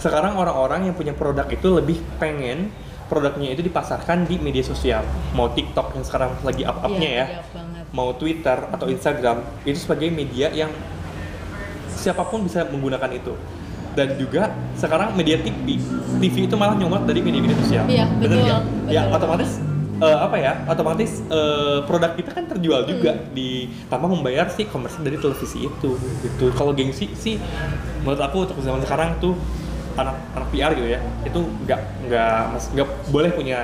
[0.00, 2.72] sekarang orang-orang yang punya produk itu lebih pengen
[3.06, 5.02] produknya itu dipasarkan di media sosial,
[5.34, 7.84] mau TikTok yang sekarang lagi up-upnya Iya, ya, banget.
[7.90, 10.70] mau Twitter atau Instagram itu sebagai media yang
[11.90, 13.34] siapa pun bisa menggunakan itu.
[13.90, 15.82] Dan juga sekarang media TV
[16.22, 17.84] TV itu malah nyomot dari media-media sosial.
[17.90, 18.46] Iya, betul,
[18.86, 19.18] ya betul.
[19.18, 19.50] otomatis
[19.98, 23.18] eh, apa ya otomatis eh, produk kita kan terjual juga.
[23.18, 23.34] Hmm.
[23.34, 25.90] di tanpa membayar si komersial dari televisi itu
[26.22, 26.54] gitu.
[26.54, 27.42] Kalau gengsi sih
[28.06, 29.34] menurut aku untuk zaman sekarang tuh
[30.00, 32.40] anak anak PR gitu ya itu nggak nggak
[32.76, 33.58] nggak boleh punya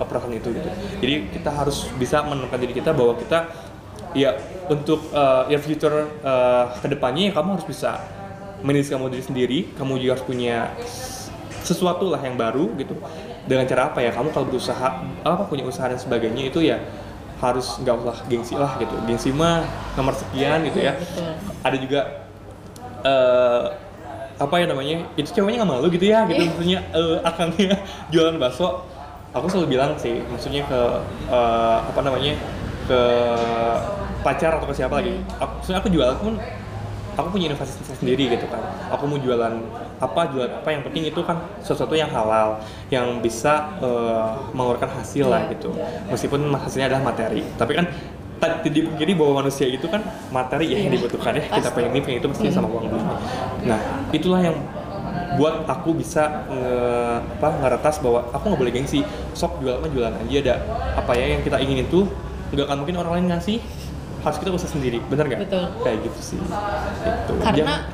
[0.00, 0.68] uh, perasaan itu gitu.
[0.98, 3.52] Jadi kita harus bisa menemukan diri kita bahwa kita
[4.12, 4.36] ya
[4.68, 8.00] untuk uh, your future uh, ke depannya ya kamu harus bisa
[8.62, 10.56] manage kamu diri sendiri kamu juga harus punya
[11.62, 12.96] sesuatu lah yang baru gitu.
[13.46, 14.10] Dengan cara apa ya?
[14.14, 16.78] Kamu kalau berusaha apa punya usaha dan sebagainya itu ya
[17.42, 18.94] harus nggak usah gengsi lah gitu.
[19.06, 19.66] Gengsi mah
[19.98, 20.94] nomor sekian gitu ya.
[20.94, 21.32] Betul.
[21.62, 22.00] ada juga
[23.02, 23.91] eh
[24.38, 26.40] apa ya namanya itu ceweknya nggak malu gitu ya gitu.
[26.40, 26.48] Iya.
[26.50, 27.76] maksudnya eh, akangnya
[28.12, 28.84] jualan bakso.
[29.32, 30.80] Aku selalu bilang sih maksudnya ke
[31.32, 32.36] eh, apa namanya
[32.84, 33.00] ke
[34.22, 35.16] pacar atau ke siapa lagi.
[35.40, 36.34] Aku, maksudnya aku jualan pun
[37.12, 38.60] aku punya inovasi sendiri gitu kan.
[38.92, 39.56] Aku mau jualan
[40.02, 42.60] apa jualan apa yang penting itu kan sesuatu yang halal
[42.92, 45.72] yang bisa eh, mengeluarkan hasil lah gitu.
[46.12, 47.88] Meskipun hasilnya adalah materi tapi kan
[48.42, 50.02] tak dipungkiri bahwa manusia itu kan
[50.34, 51.46] materi ya yang Iya, dibutuhkan ya.
[51.46, 52.98] Kita pengen ini pengen itu mesti sama uang dulu.
[53.62, 53.78] Nah
[54.10, 54.58] itulah yang
[55.38, 56.66] buat aku bisa nge,
[57.38, 59.06] apa ngeretas bahwa aku nggak boleh gengsi.
[59.32, 60.54] Sok jualan mah jualan aja ada
[60.98, 62.02] apa ya yang kita ingin itu
[62.50, 63.62] nggak akan mungkin orang lain ngasih.
[64.22, 65.40] Harus kita usaha sendiri bener nggak?
[65.46, 65.66] Betul.
[65.82, 66.38] kayak gitu sih.
[66.42, 67.32] Gitu.
[67.42, 67.86] karena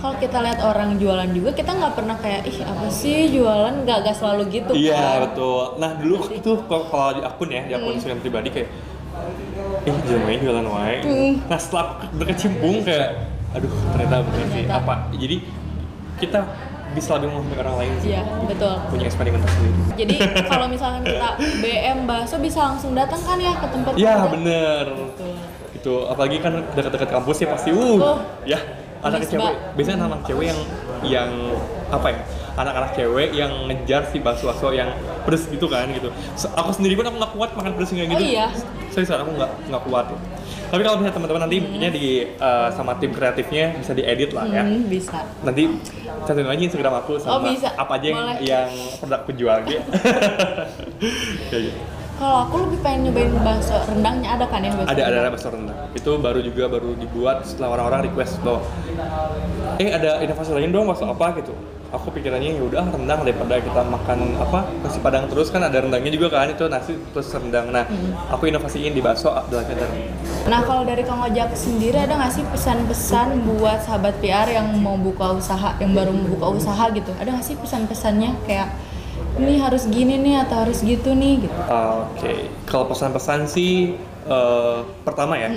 [0.00, 3.84] kalau kita lihat orang jualan juga kita nggak pernah kayak ih apa sih jualan?
[3.88, 5.18] Nggak nggak selalu gitu Iya kan.
[5.28, 5.64] betul.
[5.80, 8.68] Nah dulu tuh kalau kalau di akun ya, di akun Instagram pribadi kayak,
[9.84, 10.96] eh jualan jualan wae.
[11.00, 11.32] Hmm.
[11.44, 13.08] Nah setelah berkecimpung kayak,
[13.52, 14.64] aduh ternyata bener sih.
[14.66, 14.94] Apa?
[15.12, 15.36] Jadi
[16.16, 16.40] kita
[16.94, 18.08] bisa lebih memahami orang lain sih.
[18.08, 19.74] iya betul Punya eksperimen tersendiri.
[19.98, 20.14] jadi
[20.54, 24.84] kalau misalkan kita BM bakso bisa langsung datang kan ya ke tempat Iya bener.
[25.10, 25.34] Betul.
[25.74, 28.18] Itu apalagi kan dekat-dekat kampus ya pasti, uh, Oh.
[28.46, 28.62] ya
[29.02, 29.52] anak cewek.
[29.74, 30.60] Biasanya anak cewek yang
[31.02, 31.30] yang
[31.90, 32.20] apa ya?
[32.54, 36.08] Anak-anak cewek yang ngejar si bakso-bakso yang pedes gitu kan gitu.
[36.34, 38.24] So, aku sendiri pun aku nggak kuat makan pedes kayak Oh gitu.
[38.30, 38.46] iya?
[38.88, 40.06] Serius aku nggak nggak kuat.
[40.06, 40.18] Ya.
[40.64, 42.06] Tapi kalau misalnya teman-teman nanti bikinnya di
[42.38, 44.62] uh, sama tim kreatifnya bisa diedit lah ya.
[44.62, 45.62] Hmm, bisa Nanti
[46.24, 47.68] cantumin aja Instagram aku sama Oh, bisa.
[47.74, 48.36] apa aja yang, Boleh.
[48.42, 49.82] yang produk aku jual gitu.
[51.50, 51.80] Kayak gitu.
[52.14, 55.48] kalau aku lebih pengen nyobain bakso rendangnya ada kan ya bakso ada ada ada bakso
[55.50, 58.62] rendang itu baru juga baru dibuat setelah orang-orang request bahwa
[59.76, 61.50] eh ada inovasi lain dong bakso apa gitu
[61.94, 66.10] aku pikirannya ya udah rendang daripada kita makan apa nasi padang terus kan ada rendangnya
[66.10, 67.86] juga kan itu nasi plus rendang nah
[68.34, 69.92] aku inovasiin di bakso adalah rendang
[70.44, 75.00] Nah kalau dari Kang Ojak sendiri ada nggak sih pesan-pesan buat sahabat PR yang mau
[75.00, 77.16] buka usaha, yang baru mau buka usaha gitu?
[77.16, 78.68] Ada nggak sih pesan-pesannya kayak
[79.40, 81.60] ini harus gini nih atau harus gitu nih gitu?
[82.12, 83.96] Oke, kalau pesan-pesan sih
[84.28, 85.48] eh, pertama ya,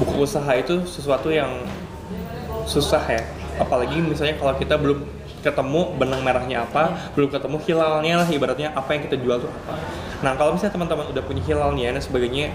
[0.00, 1.52] buku usaha itu sesuatu yang
[2.64, 3.22] susah ya.
[3.60, 5.04] Apalagi misalnya kalau kita belum
[5.42, 9.74] ketemu benang merahnya apa, belum ketemu hilalnya lah ibaratnya apa yang kita jual tuh apa.
[10.22, 12.54] Nah kalau misalnya teman-teman udah punya hilalnya dan sebagainya,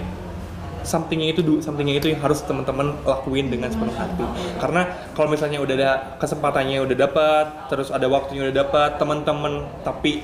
[0.88, 4.24] somethingnya itu somethingnya itu yang harus teman-teman lakuin dengan sepenuh hati.
[4.58, 10.24] Karena kalau misalnya udah ada kesempatannya udah dapat terus ada waktunya udah dapat teman-teman tapi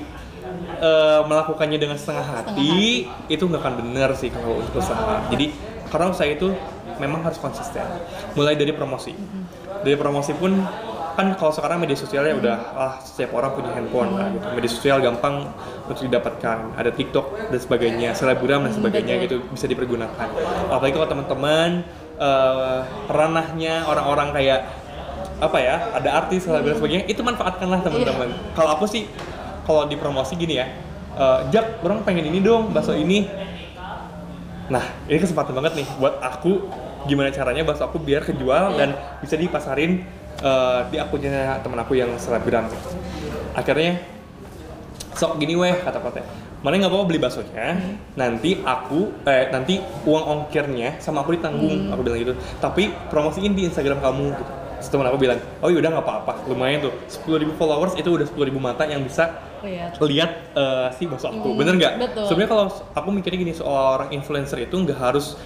[0.80, 5.20] eh, melakukannya dengan setengah hati, itu nggak akan benar sih kalau untuk usaha.
[5.28, 5.52] Jadi
[5.92, 6.48] karena usaha itu
[6.96, 7.84] memang harus konsisten.
[8.34, 9.12] Mulai dari promosi.
[9.84, 10.64] Dari promosi pun
[11.14, 14.46] kan kalau sekarang media sosialnya udah ah setiap orang punya handphone lah gitu.
[14.50, 15.46] Media sosial gampang
[15.86, 16.74] untuk didapatkan.
[16.74, 19.24] Ada TikTok dan sebagainya selebgram dan sebagainya betul.
[19.24, 20.28] gitu bisa dipergunakan.
[20.74, 21.86] Apalagi kalau teman-teman
[22.18, 24.60] eh, ranahnya orang-orang kayak
[25.38, 28.28] apa ya ada artis selebgram dan sebagainya itu manfaatkanlah teman-teman.
[28.58, 29.06] Kalau aku sih
[29.64, 30.66] kalau di promosi gini ya
[31.14, 33.30] eh, Jak orang pengen ini dong bakso ini.
[34.66, 36.66] Nah ini kesempatan banget nih buat aku
[37.04, 42.10] gimana caranya bakso aku biar kejual dan bisa dipasarin eh, di akunnya teman aku yang
[42.18, 42.66] selebgram
[43.54, 44.02] akhirnya
[45.14, 46.22] sok gini weh kata kata
[46.64, 47.76] mana nggak apa-apa beli baksonya
[48.16, 52.32] nanti aku eh nanti uang ongkirnya sama aku ditanggung aku bilang gitu.
[52.56, 54.52] Tapi promosiin di Instagram kamu gitu.
[54.80, 56.92] Terus teman aku bilang oh yaudah nggak apa-apa lumayan tuh.
[57.28, 60.00] 10.000 followers itu udah 10.000 mata yang bisa Lihat.
[60.00, 61.52] lihat eh, si bakso aku.
[61.52, 61.92] Hmm, bener nggak?
[62.32, 62.64] sebenarnya kalau
[62.96, 65.36] aku mikirnya gini seorang influencer itu nggak harus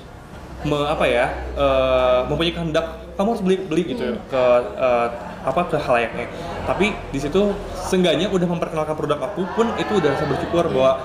[0.67, 4.43] me, apa ya eh, mempunyai kehendak kamu harus beli beli gitu ya ke
[4.79, 5.09] eh,
[5.47, 6.27] apa ke halayaknya.
[6.67, 10.99] Tapi di situ seenggaknya udah memperkenalkan produk aku pun itu udah rasa bersyukur bahwa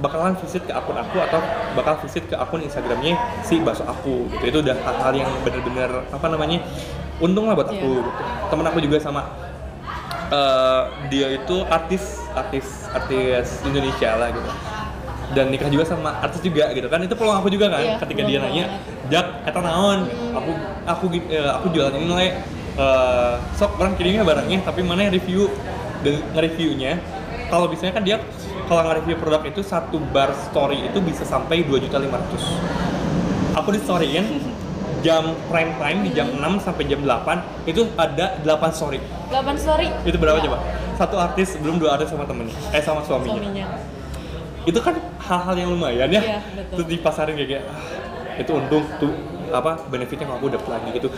[0.00, 1.40] bakalan visit ke akun aku atau
[1.76, 4.44] bakal visit ke akun Instagramnya si bakso aku gitu.
[4.48, 6.60] Itu udah hal-hal yang bener-bener apa namanya
[7.20, 8.00] untung lah buat aku Iya.
[8.00, 8.22] gitu.
[8.50, 9.22] temen aku juga sama
[10.32, 14.50] eh, dia itu artis artis artis Indonesia lah gitu
[15.30, 16.98] dan nikah juga sama artis juga gitu kan.
[17.00, 18.64] Itu peluang aku juga kan Iya, ketika dia nanya
[19.06, 20.06] jak eta naon?
[20.32, 20.50] Aku
[20.84, 22.28] aku gi- eh, aku jualan ini le
[22.70, 25.50] Eh, sok orang kirimnya barangnya tapi mana yang review?
[26.00, 26.96] Dan nge-reviewnya
[27.50, 28.16] kalau biasanya kan dia
[28.64, 32.40] kalau nge-review produk itu satu bar story itu bisa sampai 2 juta 500
[33.52, 34.24] aku di storyin
[35.00, 39.00] jam prime time di jam 6 sampai jam 8 itu ada 8 story.
[39.28, 39.88] 8 story.
[40.00, 40.58] itu berapa Ya, coba?
[40.94, 43.34] Satu artis belum dua artis sama temennya, eh sama suaminya.
[43.34, 43.66] Suaminya.
[44.68, 46.20] Itu kan hal-hal yang lumayan ya.
[46.20, 46.84] Iya, betul.
[46.84, 49.12] Terus dipasarin kayak, kayak ah, itu untung tuh
[49.50, 51.08] apa benefitnya kalau aku dapet lagi gitu.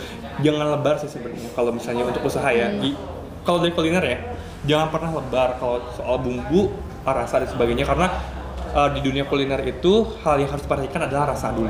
[0.41, 2.71] Jangan lebar sih sebenarnya kalau misalnya untuk usaha ya.
[2.71, 2.95] Hmm.
[3.43, 4.17] Kalau dari kuliner ya,
[4.63, 6.71] jangan pernah lebar kalau soal bumbu,
[7.03, 8.07] rasa dan sebagainya karena
[8.71, 11.67] uh, di dunia kuliner itu hal yang harus diperhatikan adalah rasa dulu.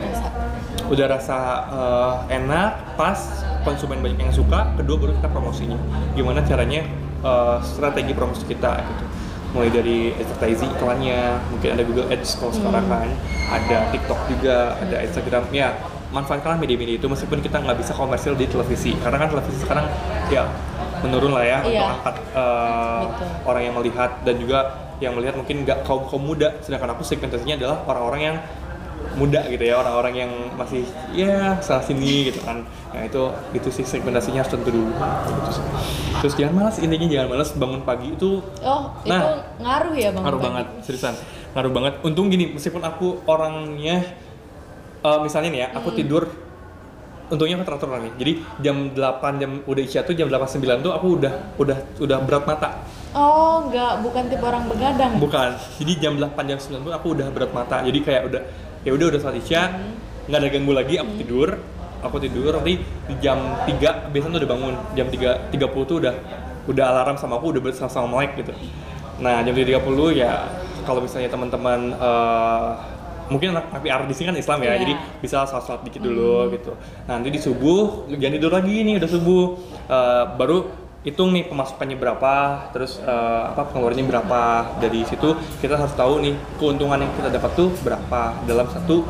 [0.94, 1.38] Udah rasa
[1.74, 3.18] uh, enak, pas,
[3.64, 5.80] konsumen banyak yang suka kedua baru kita promosinya
[6.14, 6.84] gimana caranya
[7.24, 9.04] uh, strategi promosi kita gitu
[9.54, 13.10] mulai dari advertising iklannya mungkin ada Google Ads kalau sekarang kan
[13.54, 15.44] ada TikTok juga ada Instagram.
[15.54, 15.78] Ya
[16.14, 19.86] manfaatkanlah media-media itu meskipun kita nggak bisa komersil di televisi karena kan televisi sekarang
[20.30, 20.46] ya
[21.02, 21.70] menurun lah ya Iya.
[21.70, 23.04] untuk angkat uh,
[23.50, 24.60] orang yang melihat dan juga
[25.02, 26.54] yang melihat mungkin nggak kaum kaum muda.
[26.62, 28.38] Sedangkan aku segmentasinya adalah orang-orang yang
[29.16, 33.22] muda gitu ya orang-orang yang masih ya salah sini gitu kan nah itu
[33.52, 35.64] itu sih segmentasinya harus tentu dulu gitu sih.
[36.18, 39.22] terus jangan malas intinya jangan malas bangun pagi itu Oh, itu Nah,
[39.58, 40.22] ngaruh ya bang?
[40.22, 40.48] ngaruh Pagi?
[40.48, 41.14] banget seriusan
[41.52, 44.02] ngaruh banget untung gini meskipun aku orangnya
[45.00, 45.98] eh, misalnya nih ya aku Hmm.
[45.98, 46.24] tidur
[47.26, 49.00] untungnya aku teratur nih jadi jam 8
[49.38, 52.70] jam udah isya tuh jam 8 9 tuh aku udah udah udah berat mata
[53.14, 55.22] Oh, nggak, bukan tipe orang begadang.
[55.22, 58.42] bukan jadi jam 8 jam 9 tuh aku udah berat mata jadi kayak udah
[58.84, 59.64] ya udah udah saat isya.
[59.72, 59.96] Hmm.
[60.24, 61.50] nggak ada ganggu lagi aku tidur.
[62.04, 64.74] Aku tidur nanti di jam 3 biasanya tuh udah bangun.
[64.96, 66.14] Jam 3 30 tuh udah
[66.64, 68.52] udah alarm sama aku udah bersama sama melek gitu.
[69.24, 70.48] Nah jam 3.30 ya
[70.84, 72.70] kalau misalnya teman-teman eh,
[73.32, 74.80] mungkin anak PR di sini kan Islam ya Iya.
[74.84, 74.94] jadi
[75.24, 76.76] bisa sholat dikit dulu gitu.
[77.08, 79.44] Nah, nanti di subuh jangan tidur lagi nih udah subuh.
[79.88, 80.58] Eh, baru
[81.04, 82.34] hitung nih pemasukannya berapa
[82.72, 84.42] terus eh, apa pengeluarannya berapa.
[84.80, 89.04] Dari situ kita harus tahu nih keuntungan yang kita dapat tuh berapa dalam satu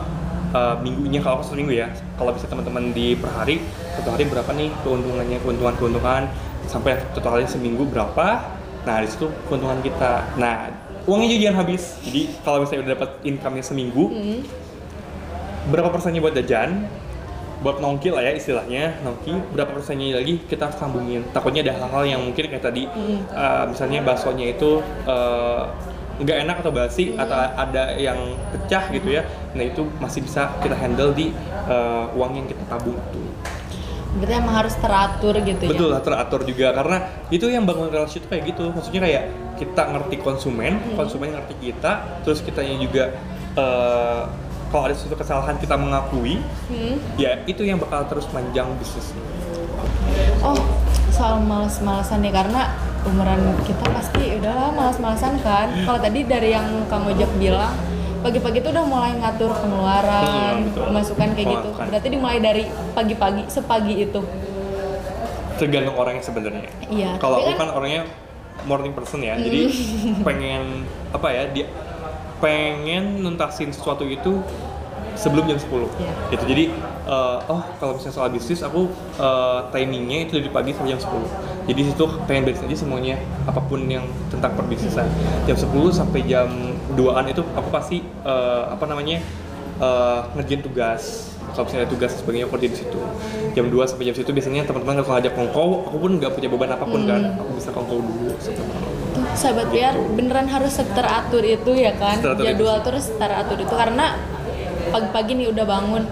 [0.54, 1.94] uh, minggunya kalau satu minggu ya.
[2.18, 3.62] Kalau bisa teman-teman di per hari
[3.94, 6.24] satu hari berapa nih keuntungannya keuntungan keuntungan
[6.66, 8.42] sampai totalnya seminggu berapa?
[8.84, 10.34] Nah di situ keuntungan kita.
[10.42, 10.74] Nah
[11.06, 11.84] uangnya juga jangan habis.
[12.02, 14.42] Jadi kalau misalnya udah dapat income-nya seminggu Hmm.
[15.70, 16.90] berapa persennya buat jajan
[17.64, 19.56] buat nongki lah ya istilahnya nongki.
[19.56, 21.24] Berapa persennya lagi kita harus sambungin?
[21.32, 22.86] Takutnya ada hal-hal yang mungkin kayak tadi
[23.32, 25.72] uh, misalnya baksonya itu uh,
[26.22, 29.26] nggak enak atau basi atau ada yang pecah gitu ya
[29.58, 31.34] nah itu masih bisa kita handle di
[31.66, 33.22] uh, uang yang kita tabung itu.
[34.14, 35.98] Berarti emang harus teratur gitu betul ya?
[35.98, 36.70] lah teratur juga.
[36.78, 36.98] Karena
[37.34, 38.70] itu yang bangun relasi itu kayak gitu.
[38.70, 39.24] Maksudnya kayak
[39.58, 43.14] kita ngerti konsumen konsumen ngerti kita terus kitanya juga
[43.58, 44.26] uh,
[44.74, 46.98] kalau ada suatu kesalahan kita mengakui Hmm.
[47.16, 49.22] ya itu yang bakal terus panjang bisnisnya
[50.42, 50.58] Oh,
[51.10, 52.68] soal males-malesan nih karena
[53.04, 55.72] umuran kita pasti udahlah males-malesan kan.
[55.80, 57.72] Kalau tadi dari yang Kang Ojek bilang
[58.20, 61.70] pagi-pagi tuh udah mulai ngatur pengeluaran, Hmm, pemasukan kayak gitu.
[61.72, 64.22] Berarti dimulai dari pagi-pagi, sepagi itu.
[65.54, 67.12] tergantung orangnya sebenarnya Iya.
[67.16, 68.02] kalau tapi aku kan orangnya
[68.64, 69.70] morning person ya jadi
[70.22, 71.70] pengen apa ya dia
[72.44, 74.44] pengen nuntasin sesuatu itu
[75.16, 76.12] sebelum jam 10 Iya.
[76.36, 76.44] gitu.
[76.44, 76.64] Jadi
[77.08, 81.64] eh, oh kalau misalnya soal bisnis aku eh, timingnya itu dari pagi sampai jam 10
[81.64, 83.16] jadi situ pengen beres aja semuanya
[83.48, 85.08] apa pun yang tentang perbisnisan.
[85.48, 86.52] Jam 10 sampai jam
[87.00, 89.24] 2an itu aku pasti eh, apa namanya
[89.80, 93.00] eh, ngerjain tugas kalau misalnya tugas sebagainya aku kerja di situ
[93.52, 96.72] jam 2 sampai jam situ biasanya teman-teman kalau ajak kongkow aku pun nggak punya beban
[96.72, 98.92] apa pun kan aku bisa kongkow dulu sampai malam
[99.34, 102.18] sahabat biar beneran harus teratur itu ya kan.
[102.18, 104.18] Teratur itu Jadwal terus teratur itu karena
[104.90, 106.04] pagi-pagi nih udah bangun.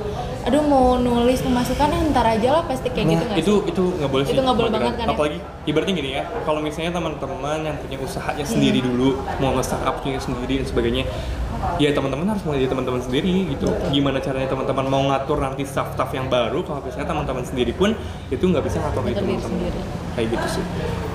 [0.41, 3.70] Aduh mau nulis pemasukan ntar aja lah pasti kayak gitu nah, nggak itu sih?
[3.70, 5.13] itu nggak boleh sih Itu nggak boleh banget kan ya?
[5.13, 5.38] apalagi
[5.70, 8.54] ibaratnya gini ya kalau misalnya teman-teman yang punya usahanya Hmm.
[8.58, 11.04] sendiri dulu mau nge-startup punya sendiri dan sebagainya
[11.78, 13.69] ya teman-teman harus mulai teman-teman sendiri gitu.
[13.89, 16.62] Gimana caranya teman-teman mau ngatur nanti staff-staff yang baru?
[16.65, 17.93] Kalau misalnya teman-teman sendiri pun
[18.30, 19.74] itu nggak bisa ngatur diri teman-teman.
[20.12, 20.63] kayak gitu sih.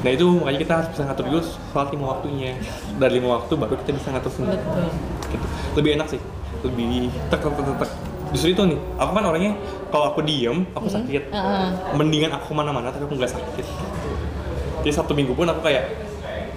[0.02, 2.50] Nah itu makanya kita harus bisa ngatur dulu soal lima waktunya.
[2.96, 4.59] Dari lima waktu baru kita bisa ngatur sendiri.
[4.59, 4.88] Betul.
[5.30, 5.46] gitu.
[5.78, 6.20] lebih enak sih.
[6.64, 7.90] Lebih tek tek tek tek,
[8.35, 9.52] justru itu nih aku kan orangnya
[9.92, 11.22] kalau aku diem aku sakit.
[11.30, 11.68] Heeh.
[11.94, 13.66] mendingan aku ke mana-mana tapi aku nggak sakit.
[14.82, 15.85] Jadi sabtu minggu pun aku kayak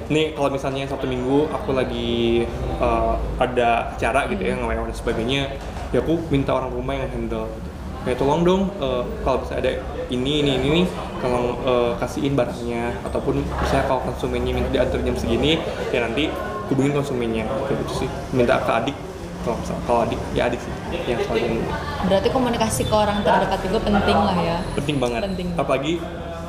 [0.09, 2.43] nih kalau misalnya sabtu minggu aku lagi
[2.81, 5.41] uh, ada acara gitu ya ngelewat dan sebagainya
[5.89, 7.69] ya aku minta orang rumah yang handle gitu.
[7.99, 9.69] kayak tolong dong uh, kalau bisa ada
[10.09, 10.85] ini ini ini nih
[11.21, 15.61] tolong uh, kasihin barangnya ataupun misalnya kalau konsumennya minta diantar jam segini
[15.93, 16.33] ya nanti
[16.67, 18.97] hubungin konsumennya kayak gitu sih minta ke adik
[19.45, 20.73] kalau kalau adik ya adik sih
[21.05, 21.61] yang selalu
[22.09, 24.57] Berarti komunikasi ke orang terdekat juga penting lah ya.
[24.73, 25.47] penting banget Penting.
[25.53, 25.93] apalagi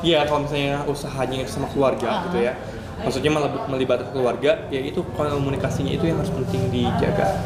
[0.01, 2.21] ya kalau misalnya usahanya sama keluarga Ah.
[2.25, 2.57] gitu ya
[3.03, 3.31] maksudnya
[3.69, 7.41] melibatkan keluarga ya itu komunikasinya itu yang harus penting dijaga.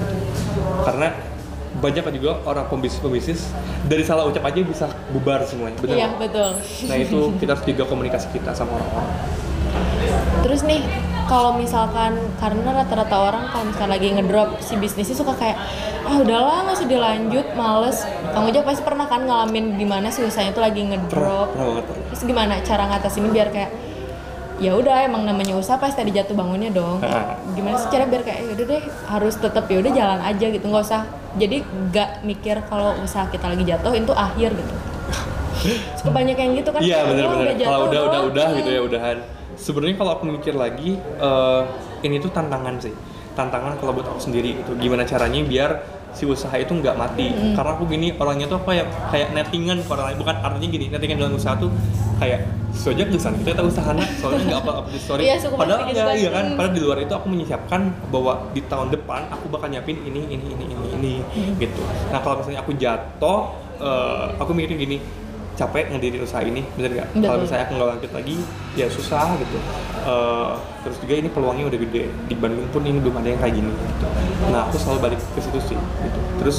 [0.85, 1.09] Karena
[1.75, 3.41] banyak juga orang pembisnis pembisnis
[3.85, 6.51] dari salah ucap aja bisa bubar semuanya benar Iya betul.
[6.87, 9.11] nah itu kita harus jaga komunikasi kita sama orang-orang.
[10.47, 10.81] Terus nih
[11.25, 15.57] kalau misalkan karena rata-rata orang kalau misalkan lagi ngedrop si bisnisnya suka kayak
[16.05, 17.99] ah udahlah nggak usah dilanjut males.
[18.33, 21.53] Kamu aja pasti pernah kan ngalamin gimana sih usahanya itu lagi ngedrop.
[21.53, 22.05] Pernah banget pernah.
[22.13, 23.71] terus gimana cara ngatasinnya biar kayak
[24.55, 27.03] ya udah emang namanya usaha pasti ada jatuh bangunnya dong
[27.53, 30.65] gimana sih cara biar kayak "Ya udah deh harus tetap ya udah jalan aja gitu
[30.65, 31.03] nggak usah
[31.35, 34.75] jadi nggak mikir kalau usaha kita lagi jatuh itu akhir gitu
[35.99, 37.55] suka banyak yang gitu kan Iya benar "Wah, benar.
[37.57, 39.17] Kalau udah udah doang." udah gitu ya udahan.
[39.55, 41.61] Sebenarnya kalau aku mikir lagi eh,
[42.03, 42.93] ini tuh tantangan sih.
[43.35, 45.71] Tantangan kalau buat aku sendiri itu gimana caranya biar
[46.15, 47.35] si usaha itu nggak mati.
[47.53, 50.19] Karena aku gini orangnya tuh apa ya kayak nettingan ke orang lain.
[50.23, 51.71] Bukan artinya gini, nettingan dalam usaha tuh
[52.23, 55.23] kayak sojak tulisan kita tahu usaha anak soalnya nggak apa apa di story.
[55.27, 56.15] Iya, Padahal gitu kan.
[56.15, 56.45] iya kan.
[56.47, 56.57] Hmm.
[56.59, 60.47] Padahal di luar itu aku menyiapkan bahwa di tahun depan aku bakal nyiapin ini ini
[60.55, 61.13] ini ini ini
[61.59, 61.83] gitu.
[62.11, 63.41] Nah kalau misalnya aku jatuh,
[63.79, 64.99] eh, aku mikir gini
[65.55, 67.09] capek ngedirin usaha ini bener nggak?
[67.23, 68.37] Kalau misalnya aku nggak lanjut lagi
[68.75, 69.59] ya susah gitu.
[70.05, 70.53] Eh,
[70.83, 72.11] terus juga ini peluangnya udah gede.
[72.27, 74.07] Di Bandung pun ini belum ada yang kayak gini gitu.
[74.51, 76.21] Nah aku selalu balik ke situ sih gitu.
[76.43, 76.59] Terus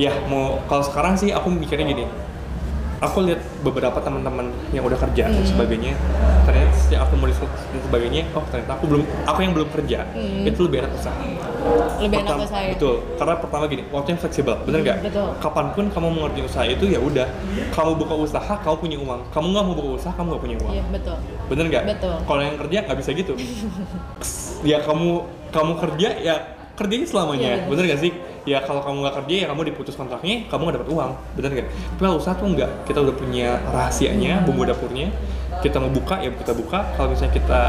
[0.00, 2.04] ya mau kalau sekarang sih aku mikirnya gini.
[2.96, 5.92] Aku lihat beberapa teman-teman yang udah kerja dan sebagainya
[6.48, 7.36] ternyata sejak aku mau dan
[7.82, 9.98] sebagainya oh ternyata aku belum aku yang belum kerja
[10.42, 11.18] itu lebih enak usaha
[11.98, 14.98] lebih enak Pertama- ke saya Betul, karena pertama gini, waktunya fleksibel, bener nggak?
[15.02, 15.28] betul.
[15.40, 17.26] Kapan pun kamu mau ngerjain usaha itu ya udah,
[17.72, 19.20] kamu buka usaha, kamu punya uang.
[19.32, 20.72] Kamu nggak mau buka usaha, kamu nggak punya uang.
[20.72, 21.16] iya betul
[21.48, 21.84] Bener nggak?
[21.88, 22.14] Betul.
[22.22, 23.32] Kalau yang kerja nggak bisa gitu.
[24.70, 25.08] ya kamu
[25.50, 26.34] kamu kerja ya
[26.76, 27.68] kerjanya selamanya, Iya, bener.
[27.72, 28.12] bener nggak sih?
[28.44, 31.68] Ya kalau kamu nggak kerja ya kamu diputus kontraknya, kamu nggak dapat uang, bener nggak?
[31.88, 35.08] Tapi kalau usaha tuh nggak, kita udah punya rahasianya, bumbu dapurnya.
[35.64, 36.84] Kita mau buka ya kita buka.
[36.94, 37.60] Kalau misalnya kita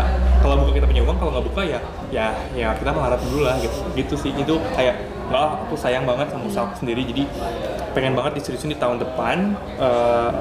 [0.44, 3.56] kalau buka kita punya uang, kalau nggak buka ya ya ya kita mengharap dulu lah
[3.60, 3.78] gitu.
[3.96, 4.96] Gitu sih itu kayak
[5.28, 7.24] wah aku sayang banget sama usaha aku sendiri jadi
[7.92, 10.32] pengen banget diseriusin di tahun depan eh,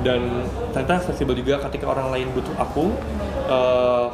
[0.00, 0.20] dan
[0.72, 2.94] ternyata fleksibel juga ketika orang lain butuh aku
[3.50, 4.06] eh,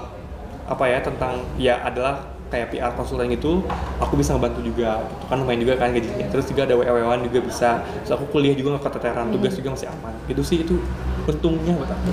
[0.67, 3.67] apa ya tentang ya adalah kayak PR konsultan gitu
[3.99, 7.39] aku bisa ngebantu juga gitu kan lumayan juga kan gajinya terus juga ada WA juga
[7.43, 7.71] bisa
[8.03, 10.79] terus aku kuliah juga nggak keteteran tugas juga masih aman itu sih itu
[11.27, 12.11] untungnya buat aku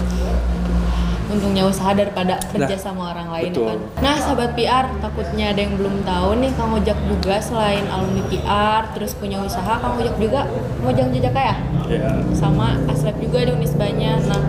[1.34, 3.66] untungnya usaha daripada kerja Nah, sama orang lain betul.
[3.66, 3.80] kan.
[4.06, 8.82] Nah, sahabat PR, takutnya ada yang belum tahu nih Kang Ojak juga selain alumni PR,
[8.94, 10.46] terus punya usaha, Kang Ojak juga
[10.86, 11.56] ngojang jejak ya?
[11.90, 14.22] ya Sama Aslep juga ada unisbanya.
[14.30, 14.42] Nah,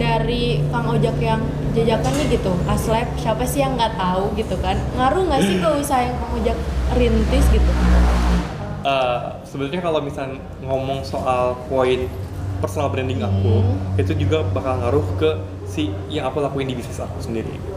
[0.00, 1.42] dari Kang Ojak yang
[1.74, 4.76] jajakan nih gitu, Aslep siapa sih yang nggak tahu gitu kan?
[4.96, 6.58] Ngaruh nggak sih ke usaha yang Ojak
[6.94, 7.70] rintis gitu?
[8.78, 12.06] Eh, sebenarnya kalau misalnya ngomong soal poin
[12.58, 14.00] personal branding aku Hmm.
[14.00, 15.30] itu juga bakal ngaruh ke
[15.62, 17.70] si yang aku lakuin di bisnis aku sendiri gitu.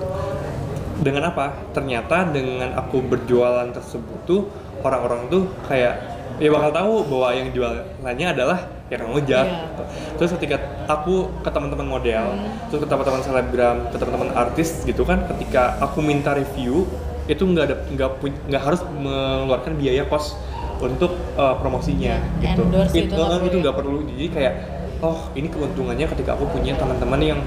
[1.02, 4.42] dengan apa ternyata dengan aku berjualan tersebut tuh
[4.82, 6.02] orang-orang tuh kayak
[6.38, 8.60] ya bakal tahu bahwa yang jualannya adalah
[8.92, 9.60] ya Kang Ojak Iya.
[9.72, 9.84] gitu.
[10.20, 12.36] terus ketika aku ke teman-teman model
[12.68, 16.84] terus ke teman-teman selebgram ke teman-teman artis gitu kan ketika aku minta review
[17.26, 18.10] itu nggak ada nggak
[18.52, 20.36] nggak harus mengeluarkan biaya kos
[20.78, 23.72] untuk uh, promosinya Iya, gitu endorse It- itu nggak uh, perlu itu ya?
[23.72, 24.54] perlu jadi kayak
[25.00, 27.39] oh ini keuntungannya ketika aku punya teman-teman yang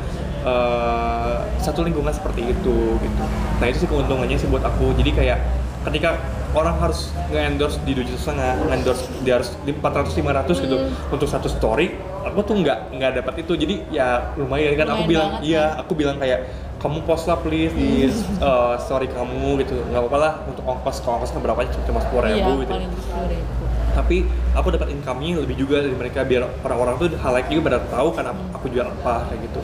[0.42, 3.24] uh, satu lingkungan seperti itu gitu
[3.60, 5.38] nah itu sih keuntungannya sih buat aku jadi kayak
[5.84, 6.16] ketika
[6.52, 10.90] orang harus nge-endorse di dua juta setengah nge-endorse dia harus di 400 500 gitu Hmm.
[11.10, 15.10] untuk satu story aku tuh nggak nggak dapat itu jadi ya lumayan kan aku Lumayan
[15.10, 15.80] bilang banget, iya kan?
[15.80, 16.40] aku bilang kayak
[16.76, 18.08] kamu post lah please di
[18.38, 22.22] uh, story kamu gitu nggak apa-apa lah untuk ongkos kalau ongkosnya berapa aja cuma sepuluh
[22.22, 23.64] Iya, ribu gitu paling ribu.
[23.94, 24.16] tapi
[24.52, 28.08] aku dapat income-nya lebih juga dari mereka biar orang-orang tuh hal like juga pada tahu
[28.10, 29.60] kan aku, aku jual apa kayak gitu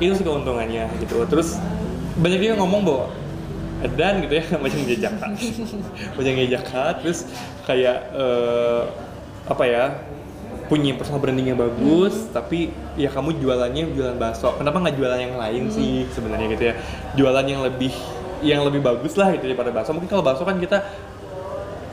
[0.00, 1.60] itu sih keuntungannya gitu terus
[2.16, 3.04] banyak juga ngomong bahwa
[3.96, 5.30] dan gitu ya macam jajakan
[6.16, 7.18] macam jajakan terus
[7.64, 8.82] kayak eh,
[9.48, 9.84] apa ya
[10.70, 14.54] punya personal branding yang bagus tapi ya kamu jualannya jualan bakso.
[14.54, 16.74] Kenapa nggak jualan yang lain sih sebenarnya gitu ya?
[17.18, 17.90] Jualan yang lebih
[18.38, 19.90] yang lebih bagus lah gitu daripada bakso.
[19.90, 20.86] Mungkin kalau bakso kan kita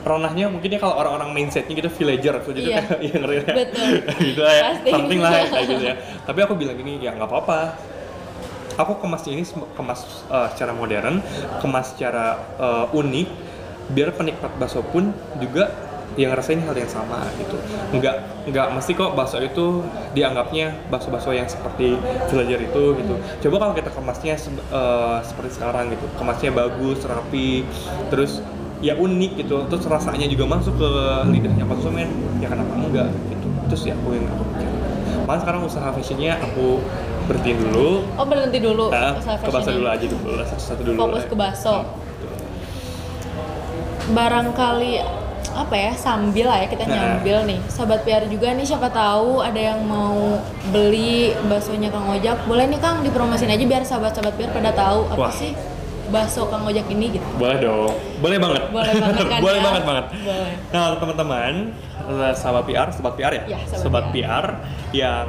[0.06, 2.38] ranahnya mungkin ya kalau orang-orang mindsetnya gitu villager.
[2.46, 2.78] So jadi Iya.
[2.86, 3.90] kayak ya ngerti ya Betul.
[4.30, 4.68] gitu ya.
[4.94, 5.94] Something lah kayak gitu ya.
[6.22, 7.58] Tapi aku bilang gini ya nggak apa-apa
[8.78, 11.18] aku kemasnya ini kemas uh, secara modern
[11.58, 13.28] kemas secara uh, unik
[13.90, 15.10] biar penikmat bakso pun
[15.42, 15.72] juga
[16.16, 17.54] yang ngerasain hal yang sama gitu.
[17.94, 19.86] Nggak nggak mesti kok bakso itu
[20.18, 21.94] dianggapnya bakso-bakso yang seperti
[22.32, 23.14] villager itu gitu.
[23.46, 24.34] Coba kalau kita kemasnya
[24.74, 26.06] uh, seperti sekarang gitu.
[26.18, 27.62] Kemasnya bagus rapi
[28.10, 28.42] terus
[28.82, 29.62] ya unik gitu.
[29.70, 30.90] Terus rasanya juga masuk ke
[31.30, 32.10] lidahnya konsumen
[32.42, 33.48] ya kenapa enggak gitu.
[33.70, 34.57] Itu sih aku yang aku
[35.20, 36.78] malah sekarang usaha fashionnya aku
[37.24, 39.74] berhentiin dulu Oh berhenti dulu Nah, usaha ke fashionnya.
[39.74, 41.26] dulu aja dulu lah, satu-satu dulu Fokus lah.
[41.26, 41.74] ke bakso.
[44.08, 44.92] Barangkali
[45.48, 46.94] apa ya sambil lah ya kita Nah.
[47.18, 50.38] nyambil nih sahabat PR juga nih siapa tahu ada yang mau
[50.68, 55.18] beli baksonya Kang Ojak boleh nih Kang dipromosin aja biar sahabat-sahabat PR pada tahu apa
[55.18, 55.32] Wah.
[55.32, 55.52] sih
[56.08, 58.62] bakso Kang Ojak ini gitu Boleh dong, boleh banget.
[58.68, 59.64] Boleh banget kan boleh ya?
[59.64, 60.04] banget banget.
[60.18, 60.52] Boleh.
[60.68, 61.52] Nah teman-teman,
[62.02, 64.44] eh, sahabat PR, sobat PR ya, Ya, sobat PR.
[64.90, 65.28] yang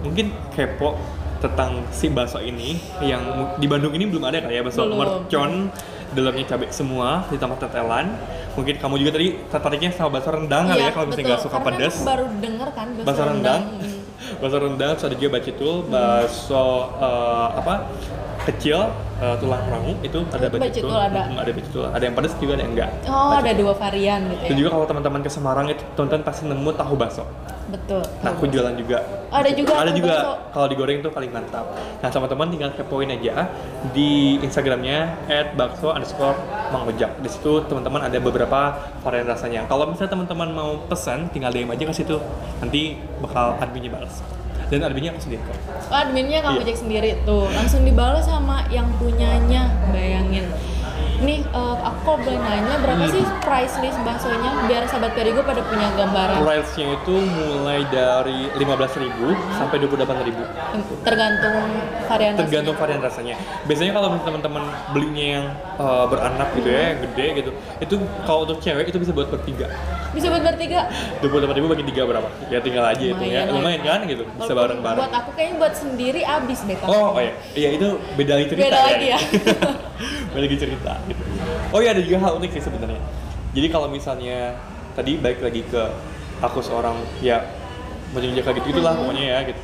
[0.00, 0.98] mungkin kepo
[1.36, 3.22] tentang si bakso ini, yang
[3.54, 4.98] di Bandung ini belum ada kali ya bakso Belum.
[4.98, 5.70] mercon,
[6.10, 8.06] dalamnya cabai semua, ditambah tetelan.
[8.52, 11.66] Mungkin kamu juga tadi tertariknya sama bakso rendang kali ya, kalau misalnya nggak suka Iya,
[11.66, 11.94] pedas.
[11.94, 13.62] aku baru denger kan bakso, Bakso rendang.
[14.40, 16.64] Bakso rendang, terus ada juga bacitul, bakso
[16.98, 17.74] eh, apa
[18.46, 18.78] kecil
[19.18, 20.60] eh, tulang rangu itu ada bacitul,
[20.90, 21.22] Bacitul ada.
[21.26, 22.90] Hmm, ada bacitul, ada yang pedas juga ada yang enggak.
[23.06, 23.60] Oh, ada Bacitul.
[23.60, 24.58] dua varian gitu Dan ya.
[24.62, 27.24] juga kalau teman-teman ke Semarang itu tonton pasti nemu tahu bakso.
[27.66, 28.02] Betul.
[28.22, 29.02] Nah, aku jualan juga.
[29.34, 30.14] Ada juga Ada juga.
[30.54, 31.66] Kalau digoreng tuh paling mantap.
[31.74, 33.50] Nah, teman-teman tinggal kepoin aja
[33.90, 35.18] di Instagramnya
[35.58, 36.38] @bakso underscore.
[37.22, 38.60] Di situ teman-teman ada beberapa
[39.02, 39.66] varian rasanya.
[39.66, 42.16] Kalau misalnya teman-teman mau pesan, tinggal DM aja ke situ.
[42.62, 44.22] Nanti bakal adminnya balas.
[44.66, 45.54] Dan adminnya aku sendiri kok.
[45.90, 46.66] Oh, adminnya kamu Iya.
[46.74, 49.70] cek sendiri tuh, langsung dibalas sama yang punyanya.
[49.94, 50.50] Bayangin.
[51.16, 53.14] Nih, eh, aku kalau boleh nanya berapa Hmm.
[53.14, 56.44] sih price list baksonya biar sahabat Perigo pada punya gambaran.
[56.44, 60.44] Price-nya itu mulai dari 15.000 sampai 28.000.
[61.00, 61.56] Tergantung
[62.04, 63.34] varian tergantung varian rasanya.
[63.64, 64.62] Biasanya kalau teman-teman
[64.92, 65.46] belinya yang
[65.76, 67.50] uh, beranak gitu ya, yang gede gitu,
[67.80, 67.94] itu
[68.28, 69.66] kalau untuk cewek itu bisa buat bertiga.
[69.66, 70.12] rasanya.
[70.12, 70.80] Bisa buat bertiga.
[71.20, 72.28] Dua puluh ribu bagi tiga berapa?
[72.48, 73.48] Ya tinggal aja itu ya.
[73.48, 75.00] Lumayan kan gitu, bisa bareng-bareng.
[75.00, 76.92] Buat aku kayaknya buat sendiri abis deh kalau.
[76.92, 78.64] Oh, oh ya, iya itu beda lagi cerita.
[78.68, 79.18] Beda lagi ya.
[80.32, 80.92] beda lagi cerita.
[81.06, 81.22] Gitu.
[81.70, 83.00] Oh iya ada juga hal unik sih sebenarnya.
[83.54, 84.54] Jadi kalau misalnya
[84.92, 85.82] tadi balik lagi ke
[86.38, 87.40] aku seorang ya
[88.10, 89.06] menjaga gitu gitulah Hmm.
[89.06, 89.60] pokoknya ya gitu.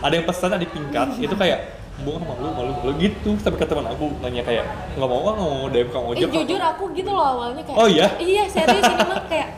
[0.00, 1.60] Ada yang pesan ada tingkat itu kayak
[1.94, 4.66] bu malu malu malu gitu sampai ke teman aku nanya kayak
[4.98, 7.78] nggak mau ah, nggak mau DM kang Eh ojek jujur aku gitu loh awalnya kayak
[7.78, 8.10] Oh, iya?
[8.18, 9.48] Iya serius ini mah kayak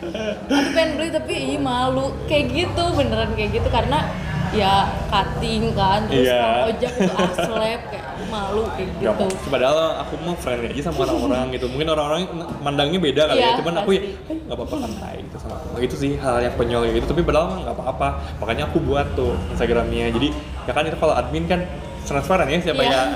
[0.45, 4.05] Aku pengen beli tapi ih malu Kayak gitu beneran kayak gitu karena
[4.53, 8.06] ya cutting kan Terus kalau ojek itu aslep kayak
[8.37, 9.49] malu kayak Gak gitu mau.
[9.49, 11.67] Padahal aku mau friendly aja sama orang-orang gitu.
[11.67, 12.21] Mungkin orang-orang
[12.61, 13.57] mandangnya beda kali Iya, ya.
[13.57, 14.29] Cuman aku ya pasti.
[14.29, 15.67] eh, nggak apa-apa santai gitu sama aku.
[15.79, 17.07] Itu sih hal yang konyol gitu.
[17.07, 18.09] Tapi padahal mah nggak apa-apa.
[18.39, 20.13] Makanya aku buat tuh Instagramnya.
[20.13, 20.29] Jadi
[20.63, 21.61] ya kan itu kalau admin kan
[22.05, 22.91] transparan ya siapa Iya.
[22.93, 23.09] yang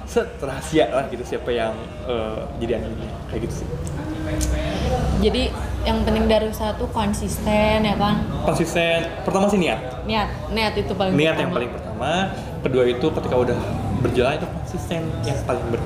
[0.48, 1.74] rahasia lah gitu siapa yang
[2.04, 3.68] eh, jadi adminnya kayak gitu sih.
[5.18, 5.50] Jadi
[5.82, 9.08] yang penting dari usaha tuh konsisten ya kan Konsisten.
[9.22, 10.04] Pertama sih niat.
[10.04, 11.40] Niat, niat itu paling Niat pertama.
[11.40, 12.10] yang paling pertama.
[12.58, 13.58] Kedua itu ketika udah
[14.00, 15.80] berjalan itu konsisten yang paling ber.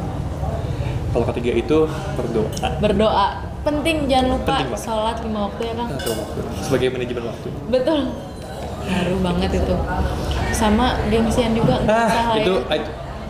[1.12, 1.78] Kalau ketiga itu
[2.16, 2.68] berdoa.
[2.78, 3.26] Berdoa
[3.62, 4.82] Penting jangan lupa Penting banget.
[4.82, 6.40] sholat lima waktu ya kan Satu waktu.
[6.58, 7.48] Sebagai manajemen waktu.
[7.68, 8.00] Betul
[8.82, 9.74] Ngaruh banget itu
[10.50, 12.80] Sama gengsian juga usah Ah, itu ya.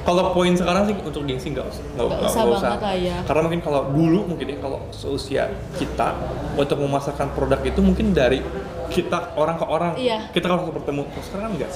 [0.02, 3.16] Kalau poin sekarang sih untuk gengsi nggak usah nggak usah banget lah ya.
[3.22, 5.46] karena mungkin kalau dulu mungkin ya kalau seusia
[5.78, 6.18] kita
[6.58, 8.42] untuk memasarkan produk itu mungkin dari
[8.90, 10.26] kita orang ke orang Iya.
[10.34, 11.70] kita kalau bertemu Kalau sekarang enggak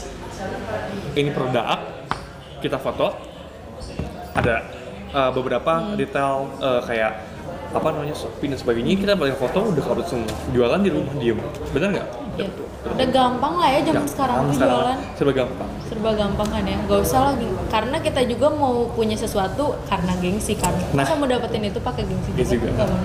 [1.14, 1.78] ini produk
[2.62, 3.12] kita foto
[4.36, 4.64] ada
[5.12, 5.96] uh, beberapa Hmm.
[5.96, 7.12] detail uh, kayak
[7.72, 8.96] apa namanya Shopee dan sebagainya.
[8.96, 10.32] Kita paling foto udah upload semua.
[10.54, 11.38] Jualan di rumah diem.
[11.72, 12.48] Benar nggak Iya.
[12.86, 14.98] Udah gampang lah ya zaman Gampang sekarang tuh jualan.
[15.12, 15.70] serba gampang.
[15.82, 16.78] Serba gampang kan ya.
[16.82, 17.46] Gak usah lagi.
[17.66, 20.70] Karena kita juga mau punya sesuatu karena gengsi kan.
[20.90, 21.02] Nah.
[21.02, 22.86] masa mau dapetin itu pakai gengsi Gengsi juga?
[22.86, 22.96] juga.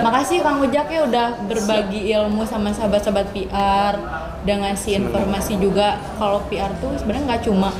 [0.00, 3.94] Makasih Kang Ujak ya udah berbagi ilmu sama sahabat-sahabat PR
[4.42, 6.00] udah ngasih informasi juga.
[6.16, 7.70] Kalau PR tuh sebenarnya nggak cuma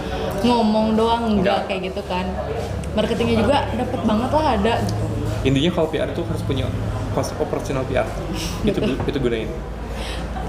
[0.40, 1.68] ngomong doang enggak Nggak.
[1.68, 2.26] kayak gitu kan.
[2.92, 4.74] Marketingnya juga dapet banget lah ada.
[5.42, 6.66] Intinya kalau PR itu harus punya
[7.10, 8.06] konsep operasional PR
[8.62, 9.50] itu itu gunain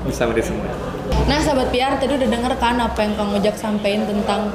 [0.08, 0.70] bisa dia semua
[1.24, 4.52] Nah, sahabat PR tadi udah denger kan apa yang Kang Ojak sampaikan tentang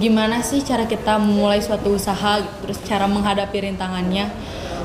[0.00, 4.32] gimana sih cara kita memulai suatu usaha, terus cara menghadapi rintangannya.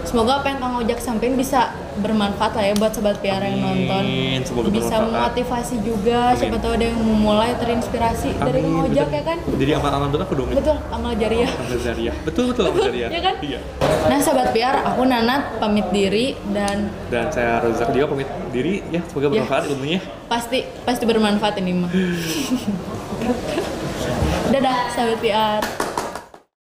[0.04, 4.04] Semoga apa yang Kang Ojak sampaikan bisa bermanfaat lah ya buat sobat PR yang nonton.
[4.42, 5.32] Semoga bisa bermanfaat.
[5.32, 6.38] memotivasi juga, Amin.
[6.38, 9.16] siapa tahu ada yang memulai terinspirasi dari Kang Amin, Ojak betul.
[9.16, 9.38] ya kan?
[9.56, 11.50] jadi amal-amal dulu aku dong Betul, amal jariah.
[11.50, 13.36] Amal jariah betul betul amal jariah Ya kan?
[13.40, 13.60] iya
[14.06, 19.02] Nah, sahabat PR, aku Nanat pamit diri dan dan saya Rozak juga pamit diri ya
[19.04, 19.42] semoga Ya.
[19.42, 21.92] bermanfaat ilmunya pasti pasti bermanfaat ini mah.
[24.48, 25.85] Dadah, sahabat PR.